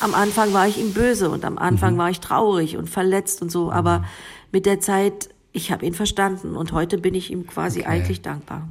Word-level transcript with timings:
am 0.00 0.14
Anfang 0.14 0.52
war 0.52 0.66
ich 0.68 0.78
ihm 0.78 0.92
böse 0.92 1.30
und 1.30 1.44
am 1.44 1.58
Anfang 1.58 1.94
mhm. 1.94 1.98
war 1.98 2.10
ich 2.10 2.20
traurig 2.20 2.76
und 2.76 2.88
verletzt 2.88 3.42
und 3.42 3.50
so, 3.50 3.72
aber 3.72 4.04
mit 4.52 4.66
der 4.66 4.80
Zeit, 4.80 5.28
ich 5.52 5.70
habe 5.70 5.86
ihn 5.86 5.94
verstanden 5.94 6.56
und 6.56 6.72
heute 6.72 6.98
bin 6.98 7.14
ich 7.14 7.30
ihm 7.30 7.46
quasi 7.46 7.80
okay. 7.80 7.88
eigentlich 7.88 8.22
dankbar. 8.22 8.68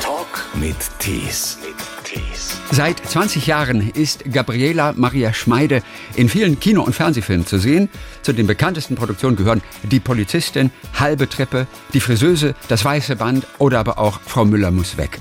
Talk 0.00 0.46
mit 0.54 0.76
Tees. 0.98 1.58
Seit 2.72 3.04
20 3.04 3.48
Jahren 3.48 3.90
ist 3.90 4.32
Gabriela 4.32 4.94
Maria 4.96 5.32
Schmeide 5.32 5.82
in 6.14 6.28
vielen 6.28 6.60
Kino- 6.60 6.84
und 6.84 6.94
Fernsehfilmen 6.94 7.44
zu 7.44 7.58
sehen. 7.58 7.88
Zu 8.22 8.32
den 8.32 8.46
bekanntesten 8.46 8.94
Produktionen 8.94 9.34
gehören 9.34 9.60
Die 9.82 9.98
Polizistin, 9.98 10.70
Halbe 10.98 11.28
Treppe, 11.28 11.66
Die 11.94 12.00
Friseuse, 12.00 12.54
Das 12.68 12.84
Weiße 12.84 13.16
Band 13.16 13.44
oder 13.58 13.80
aber 13.80 13.98
auch 13.98 14.20
Frau 14.20 14.44
Müller 14.44 14.70
muss 14.70 14.96
weg. 14.96 15.18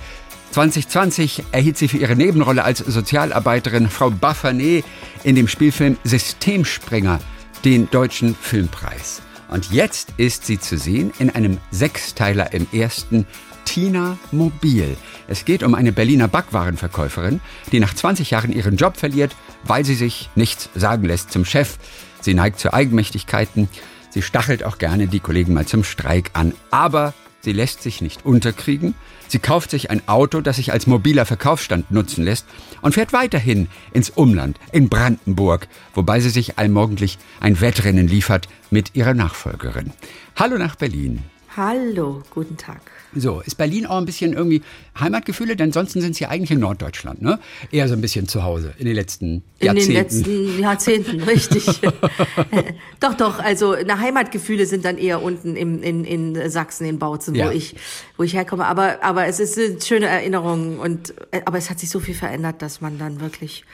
2020 0.52 1.44
erhielt 1.52 1.78
sie 1.78 1.88
für 1.88 1.98
ihre 1.98 2.16
Nebenrolle 2.16 2.64
als 2.64 2.80
Sozialarbeiterin 2.80 3.90
Frau 3.90 4.10
Baffanet 4.10 4.84
in 5.24 5.36
dem 5.36 5.48
Spielfilm 5.48 5.98
Systemspringer 6.04 7.20
den 7.64 7.90
Deutschen 7.92 8.36
Filmpreis. 8.36 9.22
Und 9.50 9.72
jetzt 9.72 10.14
ist 10.18 10.46
sie 10.46 10.60
zu 10.60 10.78
sehen 10.78 11.12
in 11.20 11.30
einem 11.30 11.58
Sechsteiler 11.72 12.54
im 12.54 12.68
ersten 12.72 13.26
Tina 13.66 14.18
Mobil. 14.32 14.98
Es 15.28 15.46
geht 15.46 15.62
um 15.62 15.76
eine 15.76 15.92
Berliner 15.92 16.28
Backwarenverkäuferin, 16.28 17.40
die 17.72 17.80
nach 17.80 17.94
20 17.94 18.32
Jahren 18.32 18.52
ihren 18.52 18.78
Job 18.78 18.98
verliert, 18.98 19.36
weil 19.64 19.86
sie 19.86 19.96
sich 19.96 20.30
nichts 20.36 20.70
sagen 20.74 21.06
lässt 21.06 21.32
zum 21.32 21.46
Chef. 21.46 21.78
Sie 22.22 22.34
neigt 22.34 22.60
zu 22.60 22.74
Eigenmächtigkeiten. 22.74 23.70
Sie 24.10 24.24
stachelt 24.24 24.64
auch 24.64 24.80
gerne 24.80 25.08
die 25.08 25.20
Kollegen 25.20 25.54
mal 25.54 25.68
zum 25.68 25.84
Streik 25.84 26.32
an. 26.34 26.54
Aber 26.72 27.14
sie 27.42 27.54
lässt 27.54 27.84
sich 27.84 28.02
nicht 28.02 28.26
unterkriegen. 28.26 28.96
Sie 29.30 29.38
kauft 29.38 29.70
sich 29.70 29.92
ein 29.92 30.02
Auto, 30.08 30.42
das 30.42 30.56
sich 30.56 30.74
als 30.74 30.88
mobiler 30.88 31.24
Verkaufsstand 31.24 31.92
nutzen 31.92 32.24
lässt 32.24 32.48
und 32.82 32.96
fährt 32.96 33.14
weiterhin 33.14 33.68
ins 33.94 34.10
Umland, 34.10 34.60
in 34.72 34.90
Brandenburg, 34.90 35.68
wobei 35.94 36.20
sie 36.20 36.32
sich 36.32 36.58
allmorgendlich 36.58 37.20
ein 37.40 37.62
Wettrennen 37.62 38.08
liefert 38.08 38.50
mit 38.72 38.96
ihrer 38.96 39.14
Nachfolgerin. 39.14 39.94
Hallo 40.36 40.58
nach 40.58 40.76
Berlin. 40.76 41.24
Hallo, 41.60 42.24
guten 42.30 42.56
Tag. 42.56 42.80
So, 43.14 43.42
ist 43.42 43.56
Berlin 43.56 43.86
auch 43.86 43.98
ein 43.98 44.06
bisschen 44.06 44.32
irgendwie 44.32 44.62
Heimatgefühle? 44.98 45.58
Denn 45.58 45.68
ansonsten 45.68 46.00
sind 46.00 46.16
Sie 46.16 46.26
eigentlich 46.26 46.52
in 46.52 46.62
Norddeutschland, 46.62 47.22
ne? 47.22 47.38
Eher 47.70 47.90
so 47.90 47.96
ein 47.96 48.02
bisschen 48.02 48.30
zu 48.30 48.44
Hause 48.44 48.74
in 48.78 48.86
den 48.86 48.96
letzten 48.96 49.44
Jahrzehnten. 49.60 49.78
In 49.78 49.88
den 49.88 49.94
letzten 49.94 50.60
Jahrzehnten, 50.62 51.22
richtig. 51.30 51.66
doch, 53.02 53.14
doch, 53.16 53.40
also 53.40 53.76
na, 53.86 54.00
Heimatgefühle 54.00 54.66
sind 54.68 54.86
dann 54.86 54.98
eher 54.98 55.22
unten 55.22 55.58
im, 55.58 55.84
in, 55.84 56.06
in 56.06 56.50
Sachsen, 56.50 56.86
in 56.86 56.98
Bautzen, 56.98 57.36
ja. 57.36 57.48
wo, 57.48 57.50
ich, 57.50 57.76
wo 58.16 58.24
ich 58.24 58.36
herkomme. 58.36 58.66
Aber, 58.66 59.04
aber 59.04 59.26
es 59.26 59.42
ist 59.42 59.58
eine 59.58 59.82
schöne 59.82 60.06
Erinnerung. 60.06 60.80
Und, 60.80 61.14
äh, 61.32 61.42
aber 61.44 61.58
es 61.58 61.70
hat 61.70 61.82
sich 61.82 61.90
so 61.90 62.00
viel 62.00 62.16
verändert, 62.16 62.62
dass 62.62 62.80
man 62.80 62.98
dann 62.98 63.20
wirklich 63.20 63.66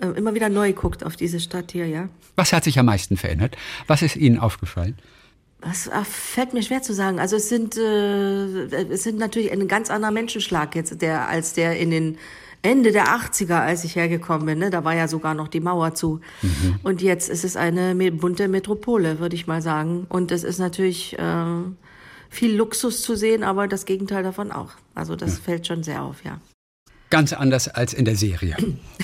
äh, 0.00 0.06
immer 0.06 0.34
wieder 0.34 0.48
neu 0.48 0.72
guckt 0.72 1.04
auf 1.04 1.14
diese 1.14 1.40
Stadt 1.40 1.72
hier, 1.72 1.86
ja. 1.86 2.08
Was 2.36 2.54
hat 2.54 2.64
sich 2.64 2.78
am 2.78 2.86
meisten 2.86 3.18
verändert? 3.18 3.54
Was 3.86 4.00
ist 4.00 4.16
Ihnen 4.16 4.38
aufgefallen? 4.38 4.96
Das 5.60 5.90
fällt 6.04 6.52
mir 6.52 6.62
schwer 6.62 6.82
zu 6.82 6.92
sagen. 6.92 7.18
Also 7.18 7.36
es 7.36 7.48
sind, 7.48 7.76
äh, 7.76 8.66
es 8.90 9.02
sind 9.02 9.18
natürlich 9.18 9.50
ein 9.50 9.66
ganz 9.66 9.90
anderer 9.90 10.12
Menschenschlag 10.12 10.74
jetzt, 10.74 11.00
der 11.00 11.28
als 11.28 11.54
der 11.54 11.78
in 11.78 11.90
den 11.90 12.18
Ende 12.60 12.92
der 12.92 13.08
80er, 13.08 13.60
als 13.60 13.84
ich 13.84 13.96
hergekommen 13.96 14.46
bin. 14.46 14.58
Ne? 14.58 14.70
Da 14.70 14.84
war 14.84 14.94
ja 14.94 15.08
sogar 15.08 15.34
noch 15.34 15.48
die 15.48 15.60
Mauer 15.60 15.94
zu. 15.94 16.20
Mhm. 16.42 16.80
Und 16.82 17.02
jetzt 17.02 17.28
ist 17.28 17.44
es 17.44 17.56
eine 17.56 17.94
bunte 18.12 18.48
Metropole, 18.48 19.20
würde 19.20 19.36
ich 19.36 19.46
mal 19.46 19.62
sagen. 19.62 20.06
Und 20.08 20.32
es 20.32 20.44
ist 20.44 20.58
natürlich 20.58 21.18
äh, 21.18 21.44
viel 22.30 22.54
Luxus 22.54 23.02
zu 23.02 23.16
sehen, 23.16 23.42
aber 23.42 23.68
das 23.68 23.84
Gegenteil 23.84 24.22
davon 24.22 24.50
auch. 24.50 24.70
Also 24.94 25.14
das 25.16 25.36
ja. 25.36 25.42
fällt 25.44 25.66
schon 25.66 25.82
sehr 25.82 26.02
auf, 26.02 26.24
ja 26.24 26.40
ganz 27.14 27.32
anders 27.32 27.68
als 27.68 27.94
in 27.94 28.04
der 28.04 28.16
Serie. 28.16 28.56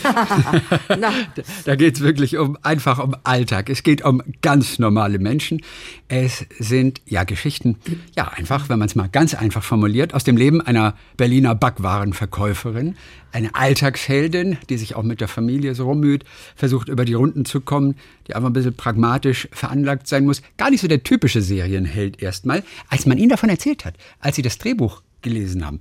da 1.65 1.77
geht 1.77 1.95
es 1.95 2.01
wirklich 2.01 2.39
um 2.39 2.59
einfach 2.61 2.99
um 2.99 3.15
Alltag. 3.23 3.71
Es 3.71 3.85
geht 3.85 4.05
um 4.05 4.21
ganz 4.43 4.81
normale 4.81 5.21
Menschen. 5.21 5.61
Es 6.09 6.45
sind 6.59 7.03
ja 7.07 7.23
Geschichten, 7.23 7.77
ja 8.17 8.27
einfach, 8.27 8.69
wenn 8.69 8.81
man 8.81 8.89
es 8.89 8.97
mal 8.97 9.09
ganz 9.09 9.37
einfach 9.37 9.63
formuliert, 9.63 10.13
aus 10.13 10.25
dem 10.25 10.37
Leben 10.37 10.61
einer 10.61 10.97
Berliner 11.17 11.55
Backwarenverkäuferin, 11.55 12.97
eine 13.31 13.55
Alltagsheldin, 13.55 14.59
die 14.69 14.77
sich 14.77 14.97
auch 14.97 15.05
mit 15.05 15.21
der 15.21 15.29
Familie 15.29 15.77
so 15.77 15.85
rummüht, 15.85 16.25
versucht 16.57 16.89
über 16.89 17.05
die 17.05 17.15
Runden 17.15 17.45
zu 17.45 17.61
kommen, 17.61 17.95
die 18.27 18.35
einfach 18.35 18.51
ein 18.51 18.55
bisschen 18.55 18.75
pragmatisch 18.75 19.47
veranlagt 19.53 20.09
sein 20.09 20.25
muss. 20.25 20.43
Gar 20.57 20.71
nicht 20.71 20.81
so 20.81 20.89
der 20.89 21.05
typische 21.05 21.43
Serienheld 21.43 22.21
erstmal, 22.21 22.65
als 22.89 23.07
man 23.07 23.19
ihnen 23.19 23.29
davon 23.29 23.51
erzählt 23.51 23.85
hat, 23.85 23.95
als 24.19 24.35
sie 24.35 24.43
das 24.43 24.59
Drehbuch 24.59 25.01
gelesen 25.23 25.65
haben. 25.65 25.81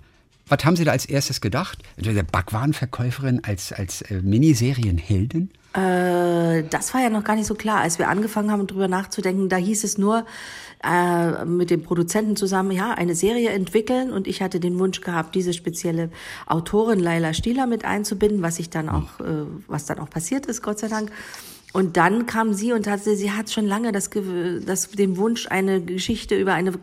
Was 0.50 0.66
haben 0.66 0.76
Sie 0.76 0.84
da 0.84 0.92
als 0.92 1.06
erstes 1.06 1.42
gedacht? 1.42 1.80
Der 1.98 2.24
Backwarenverkäuferin 2.24 3.44
als, 3.44 3.72
als 3.72 4.02
äh, 4.02 4.22
Miniserienheldin? 4.22 5.52
Äh, 5.74 6.64
das 6.64 6.94
war 6.94 7.02
ja 7.02 7.10
noch 7.10 7.24
gar 7.24 7.36
nicht 7.36 7.46
so 7.46 7.54
klar. 7.54 7.82
Als 7.82 8.00
wir 8.00 8.10
angefangen 8.10 8.52
haben, 8.52 8.66
darüber 8.66 8.88
nachzudenken, 8.88 9.50
da 9.50 9.58
hieß 9.58 9.84
es 9.84 10.00
nur 10.00 10.26
äh, 10.84 11.46
mit 11.46 11.70
dem 11.70 11.84
Produzenten 11.84 12.36
zusammen, 12.36 12.72
ja, 12.72 12.92
eine 12.92 13.14
Serie 13.14 13.52
entwickeln. 13.52 14.12
Und 14.12 14.28
ich 14.28 14.42
hatte 14.42 14.60
den 14.60 14.80
Wunsch 14.80 15.02
gehabt, 15.02 15.36
diese 15.36 15.54
spezielle 15.54 16.10
Autorin 16.48 17.00
Laila 17.00 17.34
Stieler 17.34 17.68
mit 17.68 17.86
einzubinden, 17.86 18.42
was 18.42 18.58
ich 18.58 18.72
dann 18.72 18.90
auch, 18.90 19.20
äh, 19.20 19.46
was 19.68 19.86
dann 19.86 20.00
auch 20.00 20.10
passiert 20.10 20.48
ist, 20.48 20.64
Gott 20.64 20.80
sei 20.80 20.88
Dank. 20.88 21.12
Und 21.72 21.98
dann 21.98 22.26
kam 22.26 22.54
sie 22.54 22.74
und 22.74 22.88
hatte, 22.88 23.16
sie 23.16 23.32
hat 23.32 23.52
schon 23.52 23.68
lange 23.68 23.92
das, 23.92 24.10
das, 24.66 24.90
den 24.90 25.18
Wunsch, 25.18 25.48
eine 25.48 25.82
Geschichte 25.82 26.36
über 26.36 26.54
eine, 26.54 26.74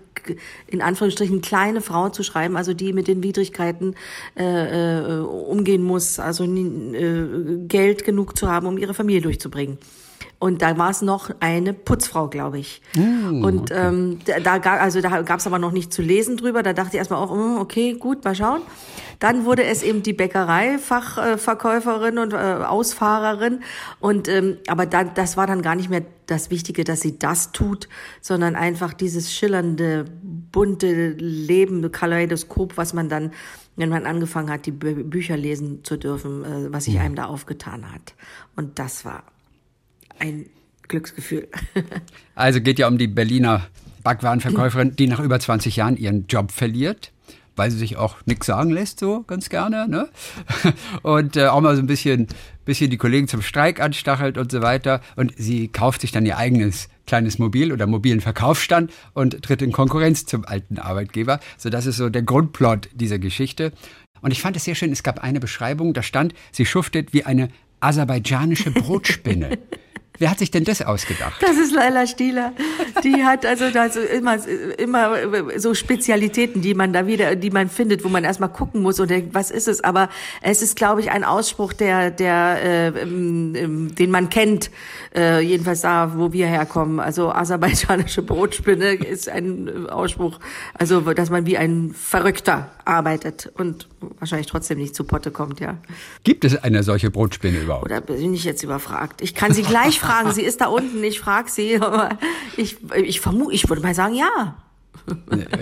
in 0.69 0.81
Anführungsstrichen, 0.81 1.41
kleine 1.41 1.81
Frau 1.81 2.09
zu 2.09 2.23
schreiben, 2.23 2.57
also 2.57 2.73
die 2.73 2.93
mit 2.93 3.09
den 3.09 3.23
Widrigkeiten 3.23 3.97
äh, 4.37 4.45
äh, 4.45 5.21
umgehen 5.21 5.83
muss, 5.83 6.21
also 6.21 6.45
äh, 6.45 7.67
Geld 7.67 8.05
genug 8.05 8.39
zu 8.39 8.49
haben, 8.49 8.69
um 8.69 8.79
ihre 8.79 8.95
Familie 8.95 9.23
durchzubringen. 9.23 9.79
Und 10.39 10.61
da 10.61 10.77
war 10.77 10.91
es 10.91 11.01
noch 11.01 11.31
eine 11.41 11.73
Putzfrau, 11.73 12.29
glaube 12.29 12.59
ich. 12.59 12.83
Mm, 12.95 13.43
und 13.43 13.71
okay. 13.71 13.89
ähm, 13.89 14.19
da, 14.43 14.59
da, 14.59 14.75
also 14.75 15.01
da 15.01 15.23
gab 15.23 15.41
es 15.41 15.47
aber 15.47 15.59
noch 15.59 15.73
nicht 15.73 15.95
zu 15.95 16.03
lesen 16.03 16.37
drüber. 16.37 16.63
Da 16.63 16.75
dachte 16.75 16.91
ich 16.93 16.99
erstmal 16.99 17.23
auch, 17.23 17.31
oh, 17.31 17.57
okay, 17.59 17.95
gut, 17.95 18.23
mal 18.23 18.35
schauen. 18.35 18.61
Dann 19.19 19.47
wurde 19.47 19.65
es 19.65 19.83
eben 19.83 20.03
die 20.03 20.13
Bäckerei-Fachverkäuferin 20.13 22.19
und 22.19 22.35
äh, 22.35 22.37
Ausfahrerin. 22.37 23.61
Und 23.99 24.29
ähm, 24.29 24.59
aber 24.67 24.85
da, 24.85 25.05
das 25.05 25.39
war 25.39 25.47
dann 25.47 25.63
gar 25.63 25.75
nicht 25.75 25.89
mehr 25.89 26.03
das 26.27 26.51
Wichtige, 26.51 26.85
dass 26.85 27.01
sie 27.01 27.19
das 27.19 27.53
tut, 27.53 27.89
sondern 28.21 28.57
einfach 28.57 28.93
dieses 28.93 29.33
schillernde, 29.33 30.05
bunte 30.53 31.13
Leben, 31.13 31.91
Kaleidoskop, 31.91 32.77
was 32.77 32.93
man 32.93 33.09
dann 33.09 33.31
wenn 33.79 33.91
man 33.91 34.07
angefangen 34.07 34.51
hat, 34.51 34.65
die 34.65 34.73
Bücher 34.73 35.37
lesen 35.37 35.85
zu 35.85 35.99
dürfen, 35.99 36.45
äh, 36.45 36.73
was 36.73 36.85
sich 36.85 36.99
einem 36.99 37.15
da 37.15 37.27
aufgetan 37.27 37.93
hat. 37.93 38.15
Und 38.57 38.79
das 38.79 39.05
war 39.05 39.23
ein 40.19 40.47
Glücksgefühl. 40.89 41.49
also 42.35 42.61
geht 42.61 42.79
ja 42.79 42.89
um 42.89 42.99
die 42.99 43.09
Berliner 43.09 43.67
Backwarenverkäuferin, 44.03 44.95
die 44.95 45.09
nach 45.09 45.21
über 45.21 45.41
20 45.41 45.77
Jahren 45.77 45.97
ihren 45.97 46.27
Job 46.27 46.53
verliert 46.53 47.13
weil 47.57 47.71
sie 47.71 47.79
sich 47.79 47.97
auch 47.97 48.17
nichts 48.27 48.47
sagen 48.47 48.71
lässt, 48.71 49.01
so 49.01 49.23
ganz 49.23 49.49
gerne. 49.49 49.89
Ne? 49.89 50.09
Und 51.03 51.37
äh, 51.37 51.47
auch 51.47 51.61
mal 51.61 51.75
so 51.75 51.83
ein 51.83 51.87
bisschen, 51.87 52.29
bisschen 52.65 52.91
die 52.91 52.99
Kollegen 52.99 53.29
zum 53.29 53.43
Streik 53.43 53.81
anstachelt 53.81 54.39
und 54.39 54.53
so 54.53 54.63
weiter. 54.63 55.01
Und 55.17 55.33
sie 55.37 55.69
kauft 55.69 56.03
sich 56.03 56.13
dann 56.13 56.27
ihr 56.27 56.37
eigenes 56.37 56.89
kleines 57.07 57.39
Mobil 57.39 57.73
oder 57.73 57.87
mobilen 57.87 58.21
Verkaufsstand 58.21 58.93
und 59.15 59.43
tritt 59.43 59.63
in 59.63 59.73
Konkurrenz 59.73 60.27
zum 60.27 60.45
alten 60.45 60.79
Arbeitgeber. 60.79 61.41
So, 61.57 61.71
das 61.71 61.87
ist 61.87 61.97
so 61.97 62.11
der 62.11 62.23
Grundplot 62.23 62.91
dieser 62.95 63.19
Geschichte. 63.19 63.73
Und 64.21 64.33
ich 64.33 64.43
fand 64.43 64.57
es 64.57 64.65
sehr 64.65 64.75
schön, 64.75 64.93
es 64.93 65.03
gab 65.03 65.21
eine 65.21 65.41
Beschreibung, 65.41 65.95
da 65.95 66.03
stand, 66.03 66.35
sie 66.51 66.67
schuftet 66.67 67.13
wie 67.13 67.25
eine 67.25 67.49
aserbaidschanische 67.81 68.71
Brotspinne. 68.73 69.59
Wer 70.19 70.31
hat 70.31 70.39
sich 70.39 70.51
denn 70.51 70.65
das 70.65 70.83
ausgedacht? 70.83 71.41
Das 71.41 71.57
ist 71.57 71.75
Laila 71.75 72.07
Stieler. 72.07 72.53
Die 73.05 73.25
hat 73.25 73.45
also, 73.45 73.67
also 73.79 74.01
immer, 74.01 74.39
immer 74.79 75.59
so 75.59 75.75
Spezialitäten, 75.75 76.63
die 76.63 76.75
man 76.75 76.93
da 76.93 77.07
wieder, 77.07 77.37
die 77.37 77.51
man 77.51 77.69
findet, 77.69 78.05
wo 78.05 78.09
man 78.09 78.25
erstmal 78.25 78.49
gucken 78.49 78.83
muss 78.83 78.99
und 79.01 79.11
denkt, 79.11 79.35
was 79.35 79.51
ist 79.51 79.69
es? 79.69 79.85
Aber 79.85 80.09
es 80.43 80.63
ist, 80.63 80.77
glaube 80.77 81.01
ich, 81.01 81.11
ein 81.11 81.25
Ausspruch, 81.25 81.73
der, 81.73 82.11
der, 82.11 82.59
äh, 82.63 82.89
ähm, 83.01 83.95
den 83.95 84.11
man 84.11 84.31
kennt, 84.31 84.71
äh, 85.15 85.41
jedenfalls 85.41 85.83
da, 85.83 86.13
wo 86.17 86.33
wir 86.33 86.47
herkommen. 86.47 87.01
Also 87.01 87.31
aserbaidschanische 87.31 88.23
Brotspinne 88.23 88.95
ist 88.95 89.29
ein 89.29 89.89
Ausspruch, 89.89 90.39
also 90.75 91.01
dass 91.01 91.31
man 91.31 91.47
wie 91.47 91.59
ein 91.59 91.95
Verrückter 91.95 92.71
arbeitet 92.85 93.51
und 93.55 93.89
wahrscheinlich 94.19 94.47
trotzdem 94.47 94.79
nicht 94.79 94.95
zu 94.95 95.05
Potte 95.05 95.31
kommt, 95.31 95.61
ja. 95.61 95.79
Gibt 96.25 96.45
es 96.45 96.57
eine 96.57 96.83
solche 96.83 97.11
Brotspinne 97.11 97.59
überhaupt? 97.59 97.85
Oder 97.85 98.01
bin 98.01 98.33
ich 98.35 98.45
jetzt 98.45 98.63
überfragt? 98.63 99.23
Ich 99.23 99.35
kann 99.35 99.53
sie 99.53 99.63
gleich 99.63 100.01
fragen. 100.07 100.33
Sie 100.33 100.43
ist 100.43 100.61
da 100.61 100.67
unten. 100.67 101.03
Ich 101.05 101.21
frage 101.21 101.51
sie. 101.51 101.77
Aber 101.81 102.11
ich, 102.57 102.77
ich 102.95 103.21
vermute, 103.21 103.55
ich 103.55 103.69
würde 103.69 103.83
mal 103.83 103.95
sagen, 103.95 104.15
ja. 104.15 104.57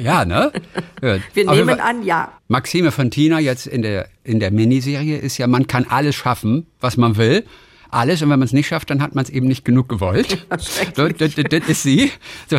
Ja, 0.00 0.24
ne? 0.24 0.52
Wir 1.34 1.50
nehmen 1.50 1.68
aber, 1.68 1.84
an, 1.84 2.02
ja. 2.02 2.32
Maxime 2.48 2.92
von 2.92 3.10
Tina 3.10 3.40
jetzt 3.40 3.66
in 3.66 3.82
der, 3.82 4.08
in 4.22 4.40
der 4.40 4.50
Miniserie 4.50 5.18
ist 5.18 5.36
ja, 5.36 5.46
man 5.46 5.66
kann 5.66 5.86
alles 5.88 6.14
schaffen, 6.14 6.66
was 6.80 6.96
man 6.96 7.16
will. 7.16 7.44
Alles. 7.90 8.22
Und 8.22 8.30
wenn 8.30 8.38
man 8.38 8.46
es 8.46 8.52
nicht 8.52 8.68
schafft, 8.68 8.90
dann 8.90 9.02
hat 9.02 9.14
man 9.14 9.24
es 9.24 9.30
eben 9.30 9.46
nicht 9.46 9.64
genug 9.64 9.88
gewollt. 9.88 10.46
das, 10.48 10.80
das, 10.94 11.34
das 11.34 11.68
ist 11.68 11.82
sie. 11.82 12.10
So, 12.48 12.58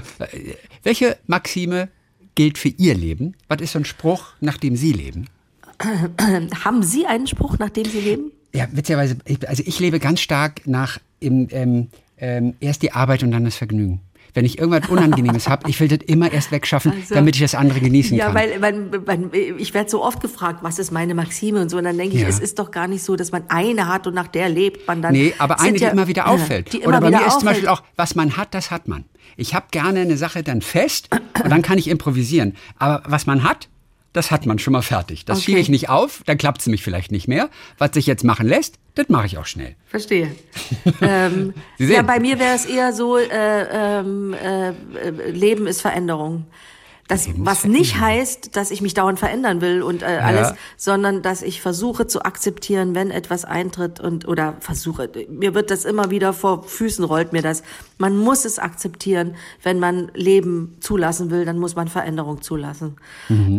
welche 0.83 1.17
Maxime 1.27 1.89
gilt 2.35 2.57
für 2.57 2.69
Ihr 2.69 2.95
Leben? 2.95 3.35
Was 3.47 3.61
ist 3.61 3.71
so 3.73 3.79
ein 3.79 3.85
Spruch, 3.85 4.33
nach 4.39 4.57
dem 4.57 4.75
Sie 4.75 4.91
leben? 4.91 5.27
Haben 6.63 6.83
Sie 6.83 7.05
einen 7.05 7.27
Spruch, 7.27 7.57
nach 7.57 7.69
dem 7.69 7.85
Sie 7.85 7.99
leben? 7.99 8.31
Ja, 8.53 8.67
witzigerweise, 8.71 9.17
also 9.47 9.63
ich 9.65 9.79
lebe 9.79 9.99
ganz 9.99 10.21
stark 10.21 10.61
nach 10.65 10.99
im, 11.25 11.47
ähm, 11.51 11.87
ähm, 12.17 12.53
erst 12.59 12.81
die 12.81 12.91
Arbeit 12.93 13.23
und 13.23 13.31
dann 13.31 13.43
das 13.45 13.55
Vergnügen. 13.55 13.99
Wenn 14.33 14.43
ich 14.43 14.59
irgendwas 14.59 14.89
Unangenehmes 14.89 15.47
habe, 15.47 15.69
ich 15.69 15.79
will 15.79 15.87
das 15.87 15.99
immer 16.07 16.29
erst 16.31 16.51
wegschaffen, 16.51 16.91
Also- 16.91 17.15
damit 17.15 17.35
ich 17.35 17.41
das 17.41 17.55
andere 17.55 17.79
genießen 17.79 18.17
Ja, 18.17 18.25
kann. 18.25 18.35
weil, 18.35 18.61
weil, 18.61 19.07
weil 19.07 19.29
ich 19.57 19.73
werde 19.73 19.89
so 19.89 20.03
oft 20.03 20.19
gefragt, 20.19 20.59
was 20.61 20.77
ist 20.77 20.91
meine 20.91 21.15
Maxime 21.15 21.61
und 21.61 21.69
so. 21.69 21.77
Und 21.77 21.85
dann 21.85 21.97
denke 21.97 22.15
ich, 22.17 22.21
Ja. 22.23 22.27
es 22.27 22.39
ist 22.39 22.59
doch 22.59 22.69
gar 22.71 22.87
nicht 22.89 23.01
so, 23.03 23.15
dass 23.15 23.31
man 23.31 23.43
eine 23.47 23.87
hat 23.87 24.07
und 24.07 24.13
nach 24.13 24.27
der 24.27 24.49
lebt 24.49 24.87
man 24.87 25.01
dann. 25.01 25.13
Nee, 25.13 25.33
aber 25.37 25.61
eine, 25.61 25.77
die 25.77 25.83
ja- 25.83 25.89
immer 25.89 26.07
wieder 26.09 26.23
Ja, 26.23 26.27
auffällt. 26.33 26.73
Immer 26.75 26.87
Oder 26.87 26.99
bei 27.01 27.09
mir 27.11 27.17
ist 27.19 27.23
zum 27.23 27.27
auffällt. 27.33 27.45
Beispiel 27.45 27.67
auch, 27.69 27.83
was 27.95 28.15
man 28.15 28.35
hat, 28.35 28.53
das 28.53 28.71
hat 28.71 28.89
man. 28.89 29.05
Ich 29.37 29.55
habe 29.55 29.67
gerne 29.71 30.01
eine 30.01 30.17
Sache 30.17 30.43
dann 30.43 30.61
fest 30.61 31.07
und 31.41 31.49
dann 31.49 31.61
kann 31.61 31.77
ich 31.77 31.87
improvisieren. 31.87 32.55
Aber 32.77 33.03
was 33.07 33.25
man 33.27 33.43
hat, 33.43 33.69
das 34.15 34.31
hat 34.31 34.45
man 34.45 34.59
schon 34.59 34.73
mal 34.73 34.81
fertig. 34.81 35.25
Das 35.25 35.37
Okay. 35.39 35.45
schiebe 35.45 35.59
ich 35.59 35.69
nicht 35.69 35.89
auf, 35.89 36.21
dann 36.25 36.37
klappt 36.37 36.61
es 36.61 36.67
nämlich 36.67 36.83
vielleicht 36.83 37.11
nicht 37.11 37.27
mehr. 37.27 37.49
Was 37.77 37.91
sich 37.93 38.05
jetzt 38.07 38.23
machen 38.23 38.47
lässt, 38.47 38.75
das 38.95 39.09
mache 39.09 39.25
ich 39.25 39.37
auch 39.37 39.45
schnell. 39.45 39.75
Verstehe. 39.87 40.31
ähm, 41.01 41.53
Sie 41.77 41.87
sehen. 41.87 41.95
ja, 41.95 42.01
bei 42.01 42.19
mir 42.19 42.39
wäre 42.39 42.55
es 42.55 42.65
eher 42.65 42.93
so, 42.93 43.17
äh, 43.17 43.27
ähm, 43.29 44.33
äh, 44.33 44.69
äh, 44.69 45.31
Leben 45.31 45.67
ist 45.67 45.81
Veränderung. 45.81 46.45
Das, 47.07 47.29
was 47.37 47.65
nicht 47.65 47.99
heißt, 47.99 48.55
dass 48.55 48.71
ich 48.71 48.81
mich 48.81 48.95
dauernd 48.95 49.19
verändern 49.19 49.61
will 49.61 49.83
und 49.83 50.01
äh, 50.01 50.05
alles, 50.05 50.53
sondern 50.75 51.21
dass 51.21 51.43
ich 51.43 51.61
versuche 51.61 52.07
zu 52.07 52.23
akzeptieren, 52.23 52.95
wenn 52.95 53.11
etwas 53.11 53.45
eintritt 53.45 53.99
und 53.99 54.27
oder 54.27 54.55
versuche. 54.59 55.07
Mir 55.29 55.53
wird 55.53 55.69
das 55.69 55.85
immer 55.85 56.09
wieder 56.09 56.33
vor 56.33 56.63
Füßen 56.63 57.05
rollt 57.05 57.31
mir 57.31 57.43
das. 57.43 57.61
Man 57.99 58.17
muss 58.17 58.43
es 58.43 58.57
akzeptieren, 58.57 59.35
wenn 59.61 59.79
man 59.79 60.11
Leben 60.15 60.77
zulassen 60.79 61.29
will, 61.29 61.45
dann 61.45 61.59
muss 61.59 61.75
man 61.75 61.89
Veränderung 61.89 62.41
zulassen. 62.41 62.95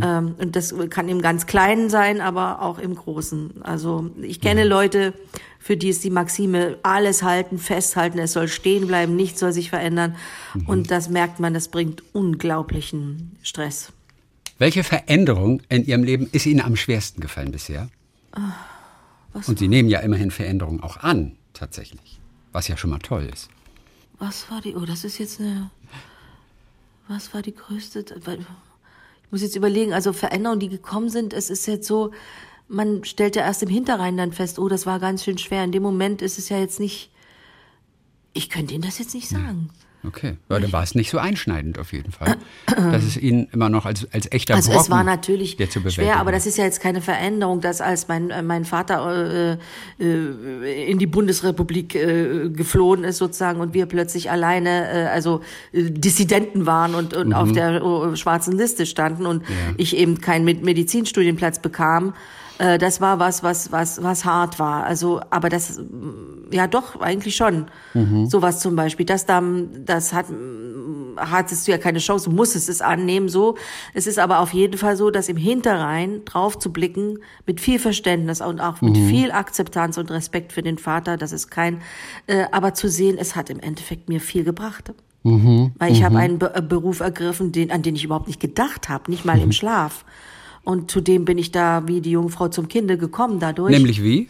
Ähm, 0.03 0.35
und 0.39 0.57
das 0.57 0.75
kann 0.91 1.09
im 1.09 1.23
ganz 1.23 1.47
Kleinen 1.47 1.89
sein, 1.89 2.21
aber 2.21 2.63
auch 2.63 2.81
im 2.81 2.97
Großen. 2.97 3.63
Also 3.63 4.11
ich 4.23 4.41
kenne 4.41 4.65
Leute, 4.65 5.15
für 5.67 5.77
die 5.77 5.89
ist 5.89 6.05
die 6.05 6.11
Maxime, 6.11 6.79
alles 6.85 7.25
halten, 7.25 7.59
festhalten, 7.59 8.21
es 8.21 8.35
soll 8.35 8.47
stehen 8.47 8.87
bleiben, 8.87 9.17
nichts 9.17 9.41
soll 9.41 9.53
sich 9.53 9.71
verändern. 9.71 10.15
Und 10.67 10.93
das 10.93 11.09
merkt 11.09 11.41
man, 11.41 11.55
das 11.55 11.67
bringt 11.67 12.05
unglaublichen 12.15 13.37
Stress. 13.43 13.93
Welche 14.59 14.85
Veränderung 14.85 15.61
in 15.69 15.85
Ihrem 15.85 16.05
Leben 16.05 16.29
ist 16.31 16.47
Ihnen 16.47 16.61
am 16.61 16.77
schwersten 16.77 17.21
gefallen 17.21 17.51
bisher? 17.51 17.89
Und 19.45 19.59
Sie 19.59 19.67
nehmen 19.67 19.89
ja 19.89 19.99
immerhin 19.99 20.31
Veränderungen 20.31 20.85
auch 20.85 20.99
an, 20.99 21.37
tatsächlich. 21.53 22.21
Was 22.53 22.69
ja 22.69 22.77
schon 22.77 22.91
mal 22.91 23.01
toll 23.01 23.29
ist. 23.33 23.49
Was 24.21 24.49
war 24.49 24.61
die, 24.61 24.77
oh, 24.77 24.85
das 24.85 25.03
ist 25.03 25.19
jetzt 25.19 25.41
eine, 25.41 25.73
was 27.09 27.35
war 27.35 27.43
die 27.43 27.57
größte, 27.57 28.05
ich 28.09 29.33
muss 29.33 29.43
jetzt 29.43 29.57
überlegen, 29.57 29.93
also 29.93 30.13
Veränderungen, 30.13 30.61
die 30.61 30.69
gekommen 30.69 31.09
sind, 31.09 31.33
es 31.33 31.51
ist 31.51 31.67
jetzt 31.67 31.89
so, 31.89 32.13
man 32.69 33.05
stellt 33.05 33.37
ja 33.37 33.43
erst 33.43 33.63
im 33.63 33.69
Hinterrein 33.69 34.17
dann 34.17 34.33
fest, 34.33 34.59
oh, 34.59 34.69
das 34.69 34.87
war 34.87 34.99
ganz 34.99 35.25
schön 35.25 35.39
schwer. 35.39 35.65
In 35.65 35.73
dem 35.73 35.83
Moment 35.83 36.23
ist 36.23 36.39
es 36.39 36.49
ja 36.49 36.59
jetzt 36.59 36.81
nicht, 36.81 37.11
ich 38.33 38.51
könnte 38.51 38.75
Ihnen 38.75 38.83
das 38.83 38.99
jetzt 38.99 39.15
nicht 39.15 39.29
sagen. 39.29 39.71
Okay, 40.07 40.37
ja, 40.49 40.61
dann 40.61 40.73
war 40.73 40.83
es 40.85 40.95
nicht 40.95 41.11
so 41.11 41.19
einschneidend 41.19 41.79
auf 41.79 41.93
jeden 41.93 42.13
Fall. 42.13 42.37
Das 42.77 43.05
ist 43.05 43.17
Ihnen 43.17 43.49
immer 43.53 43.69
noch 43.69 43.87
als, 43.87 44.07
als 44.13 44.31
echter 44.31 44.55
Also 44.55 44.71
Brocken, 44.71 44.85
es 44.85 44.91
war 44.91 45.03
natürlich 45.03 45.57
der 45.57 45.69
zu 45.71 45.81
schwer, 45.91 46.19
aber 46.19 46.31
das 46.31 46.47
ist 46.47 46.59
ja 46.59 46.65
jetzt 46.65 46.81
keine 46.81 47.01
Veränderung, 47.01 47.61
dass 47.61 47.81
als 47.81 48.07
mein 48.07 48.31
äh, 48.31 48.43
mein 48.43 48.65
Vater 48.65 49.59
äh, 49.99 50.05
äh, 50.05 50.91
in 50.91 50.99
die 50.99 51.07
Bundesrepublik 51.07 51.95
äh, 51.95 52.49
geflohen 52.51 53.05
ist 53.05 53.17
sozusagen 53.19 53.61
und 53.61 53.75
wir 53.75 53.87
plötzlich 53.87 54.31
alleine, 54.31 54.91
äh, 54.91 55.07
also 55.07 55.41
äh, 55.73 55.91
Dissidenten 55.91 56.67
waren 56.67 56.95
und, 56.95 57.15
und 57.15 57.33
auf 57.33 57.53
der 57.53 57.83
äh, 57.83 58.17
schwarzen 58.17 58.57
Liste 58.57 58.87
standen 58.87 59.27
und 59.27 59.43
ich 59.77 59.97
eben 59.97 60.21
keinen 60.21 60.45
Med- 60.45 60.63
Medizinstudienplatz 60.63 61.61
bekam. 61.61 62.15
Äh, 62.59 62.79
Das 62.79 63.01
war 63.01 63.19
was, 63.19 63.43
was, 63.43 63.71
was, 63.73 64.03
was 64.03 64.25
hart 64.25 64.59
war. 64.59 64.85
Also, 64.85 65.21
aber 65.31 65.49
das, 65.49 65.81
ja 66.51 66.67
doch, 66.67 67.01
eigentlich 67.01 67.37
schon. 67.37 67.67
Sowas 68.29 68.61
zum 68.61 68.77
Beispiel. 68.77 69.07
Das 69.07 69.27
dann, 69.27 69.85
das 69.85 70.13
hat, 70.13 70.27
hattest 71.17 71.67
du 71.67 71.73
ja 71.73 71.79
keine 71.79 71.99
Chance, 71.99 72.31
musstest 72.31 72.69
es 72.69 72.81
annehmen, 72.81 73.29
so. 73.29 73.57
Es 73.95 74.07
ist 74.07 74.19
aber 74.19 74.41
auf 74.41 74.53
jeden 74.53 74.79
Fall 74.79 74.97
so, 74.97 75.11
dass 75.11 75.29
im 75.29 75.37
Hinterrhein 75.37 76.25
drauf 76.25 76.59
zu 76.59 76.73
blicken, 76.73 77.19
mit 77.47 77.61
viel 77.61 77.79
Verständnis 77.79 78.41
und 78.41 78.61
auch 78.61 78.81
mit 78.81 78.97
viel 79.09 79.33
Akzeptanz 79.33 79.99
und 79.99 80.11
Respekt 80.11 80.53
für 80.53 80.63
den 80.63 80.79
Vater, 80.79 81.17
das 81.17 81.33
ist 81.33 81.51
kein, 81.51 81.81
äh, 82.27 82.45
aber 82.53 82.75
zu 82.75 82.89
sehen, 82.89 83.17
es 83.19 83.35
hat 83.37 83.51
im 83.51 83.61
Endeffekt 83.61 84.09
mir 84.09 84.21
viel 84.21 84.45
gebracht. 84.45 84.93
Weil 85.79 85.91
ich 85.93 86.05
habe 86.05 86.19
einen 86.19 86.39
Be 86.39 86.53
äh, 86.55 86.63
Beruf 86.63 87.01
ergriffen, 87.01 87.51
den, 87.51 87.73
an 87.73 87.83
den 87.83 87.97
ich 87.97 88.05
überhaupt 88.05 88.29
nicht 88.29 88.39
gedacht 88.41 88.89
habe, 88.89 89.11
nicht 89.11 89.25
mal 89.25 89.41
im 89.41 89.51
Schlaf. 89.59 90.05
Und 90.67 90.91
zudem 90.91 91.25
bin 91.25 91.39
ich 91.39 91.53
da 91.53 91.87
wie 91.87 92.01
die 92.01 92.11
Jungfrau 92.11 92.49
zum 92.49 92.67
Kinde 92.67 92.99
gekommen 92.99 93.39
dadurch. 93.39 93.71
Nämlich 93.71 94.03
wie? 94.03 94.29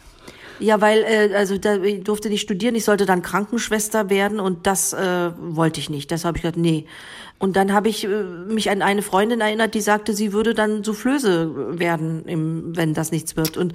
Ja, 0.59 0.83
weil 0.83 0.99
äh, 0.99 1.35
also 1.35 1.56
da, 1.56 1.77
ich 1.77 2.05
durfte 2.05 2.29
nicht 2.29 2.43
studieren, 2.43 2.75
ich 2.75 2.85
sollte 2.85 3.06
dann 3.06 3.23
Krankenschwester 3.23 4.11
werden 4.11 4.38
und 4.38 4.67
das 4.67 4.93
äh, 4.93 5.31
wollte 5.38 5.81
ich 5.81 5.88
nicht. 5.88 6.12
Das 6.12 6.27
habe 6.27 6.37
ich 6.37 6.43
gesagt, 6.43 6.59
nee. 6.59 6.85
Und 7.38 7.56
dann 7.56 7.73
habe 7.73 7.88
ich 7.88 8.05
äh, 8.05 8.09
mich 8.49 8.71
an 8.71 8.83
eine 8.83 9.00
Freundin 9.00 9.41
erinnert, 9.41 9.75
die 9.75 9.81
sagte, 9.81 10.12
sie 10.12 10.35
würde 10.35 10.53
dann 10.53 10.85
Soufflöse 10.85 11.79
werden, 11.79 12.27
im, 12.27 12.77
wenn 12.77 12.93
das 12.93 13.12
nichts 13.12 13.35
wird. 13.37 13.56
Und 13.56 13.73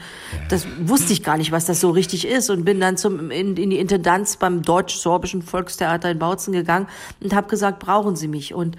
das 0.49 0.67
wusste 0.79 1.13
ich 1.13 1.23
gar 1.23 1.37
nicht, 1.37 1.51
was 1.51 1.65
das 1.65 1.79
so 1.79 1.89
richtig 1.89 2.27
ist. 2.27 2.51
Und 2.51 2.63
bin 2.63 2.79
dann 2.79 2.95
zum 2.95 3.31
in, 3.31 3.57
in 3.57 3.71
die 3.71 3.79
Intendanz 3.79 4.37
beim 4.37 4.61
Deutsch-Sorbischen 4.61 5.41
Volkstheater 5.41 6.11
in 6.11 6.19
Bautzen 6.19 6.53
gegangen 6.53 6.87
und 7.21 7.33
habe 7.33 7.47
gesagt, 7.47 7.79
brauchen 7.79 8.15
Sie 8.15 8.27
mich? 8.27 8.53
Und 8.53 8.77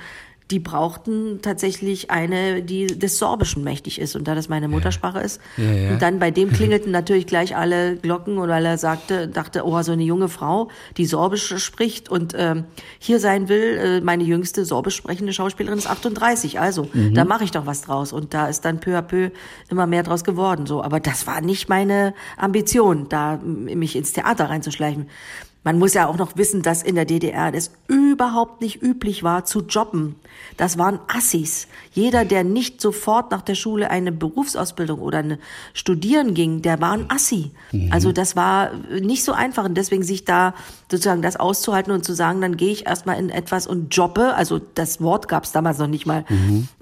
die 0.50 0.58
brauchten 0.58 1.40
tatsächlich 1.40 2.10
eine, 2.10 2.62
die 2.62 2.86
des 2.86 3.18
Sorbischen 3.18 3.64
mächtig 3.64 4.00
ist. 4.00 4.16
Und 4.16 4.28
da 4.28 4.34
das 4.34 4.48
meine 4.48 4.68
Muttersprache 4.68 5.20
ist, 5.20 5.40
Ja, 5.56 5.64
ja. 5.72 5.90
und 5.92 6.02
dann 6.02 6.18
bei 6.18 6.30
dem 6.30 6.52
klingelten 6.52 6.92
natürlich 6.92 7.26
gleich 7.26 7.56
alle 7.56 7.96
Glocken 7.96 8.38
und 8.38 8.48
weil 8.48 8.66
er 8.66 8.76
sagte, 8.78 9.28
dachte, 9.28 9.64
oh, 9.66 9.80
so 9.82 9.92
eine 9.92 10.02
junge 10.02 10.28
Frau, 10.28 10.68
die 10.96 11.06
Sorbisch 11.06 11.56
spricht 11.58 12.08
und 12.10 12.34
ähm, 12.36 12.64
hier 12.98 13.18
sein 13.20 13.48
will, 13.48 13.78
äh, 13.78 14.00
meine 14.00 14.24
jüngste 14.24 14.64
sorbisch 14.64 14.96
sprechende 14.96 15.32
Schauspielerin 15.32 15.78
ist 15.78 15.88
38, 15.88 16.60
also 16.60 16.88
da 17.14 17.24
mache 17.24 17.44
ich 17.44 17.50
doch 17.50 17.66
was 17.66 17.82
draus 17.82 18.12
und 18.12 18.34
da 18.34 18.46
ist 18.48 18.64
dann 18.64 18.80
peu 18.80 18.96
à 18.98 19.02
peu 19.02 19.30
immer 19.68 19.86
mehr 19.86 20.02
draus 20.02 20.24
geworden, 20.24 20.66
so. 20.66 20.82
Aber 20.82 21.00
das 21.00 21.26
war 21.26 21.40
nicht 21.40 21.68
meine 21.68 22.14
Ambition, 22.36 23.08
da 23.08 23.38
mich 23.42 23.96
ins 23.96 24.12
Theater 24.12 24.50
reinzuschleichen. 24.50 25.08
Man 25.64 25.78
muss 25.78 25.94
ja 25.94 26.08
auch 26.08 26.16
noch 26.16 26.36
wissen, 26.36 26.62
dass 26.62 26.82
in 26.82 26.96
der 26.96 27.04
DDR 27.04 27.54
es 27.54 27.70
überhaupt 27.86 28.60
nicht 28.60 28.82
üblich 28.82 29.22
war 29.22 29.44
zu 29.44 29.60
jobben. 29.60 30.16
Das 30.56 30.76
waren 30.76 30.98
Assis. 31.06 31.68
Jeder, 31.92 32.24
der 32.24 32.42
nicht 32.42 32.80
sofort 32.80 33.30
nach 33.30 33.42
der 33.42 33.54
Schule 33.54 33.88
eine 33.90 34.10
Berufsausbildung 34.10 35.00
oder 35.00 35.18
eine 35.18 35.38
studieren 35.72 36.34
ging, 36.34 36.62
der 36.62 36.80
war 36.80 36.92
ein 36.92 37.10
Assi. 37.10 37.52
Also 37.90 38.10
das 38.10 38.34
war 38.34 38.72
nicht 39.00 39.24
so 39.24 39.32
einfach 39.32 39.64
und 39.64 39.74
deswegen 39.74 40.02
sich 40.02 40.24
da 40.24 40.54
sozusagen 40.90 41.22
das 41.22 41.36
auszuhalten 41.36 41.92
und 41.92 42.04
zu 42.04 42.12
sagen, 42.12 42.40
dann 42.40 42.56
gehe 42.56 42.72
ich 42.72 42.86
erstmal 42.86 43.18
in 43.18 43.30
etwas 43.30 43.66
und 43.66 43.94
jobbe. 43.94 44.34
Also 44.34 44.58
das 44.58 45.00
Wort 45.00 45.28
gab 45.28 45.44
es 45.44 45.52
damals 45.52 45.78
noch 45.78 45.86
nicht 45.86 46.06
mal. 46.06 46.24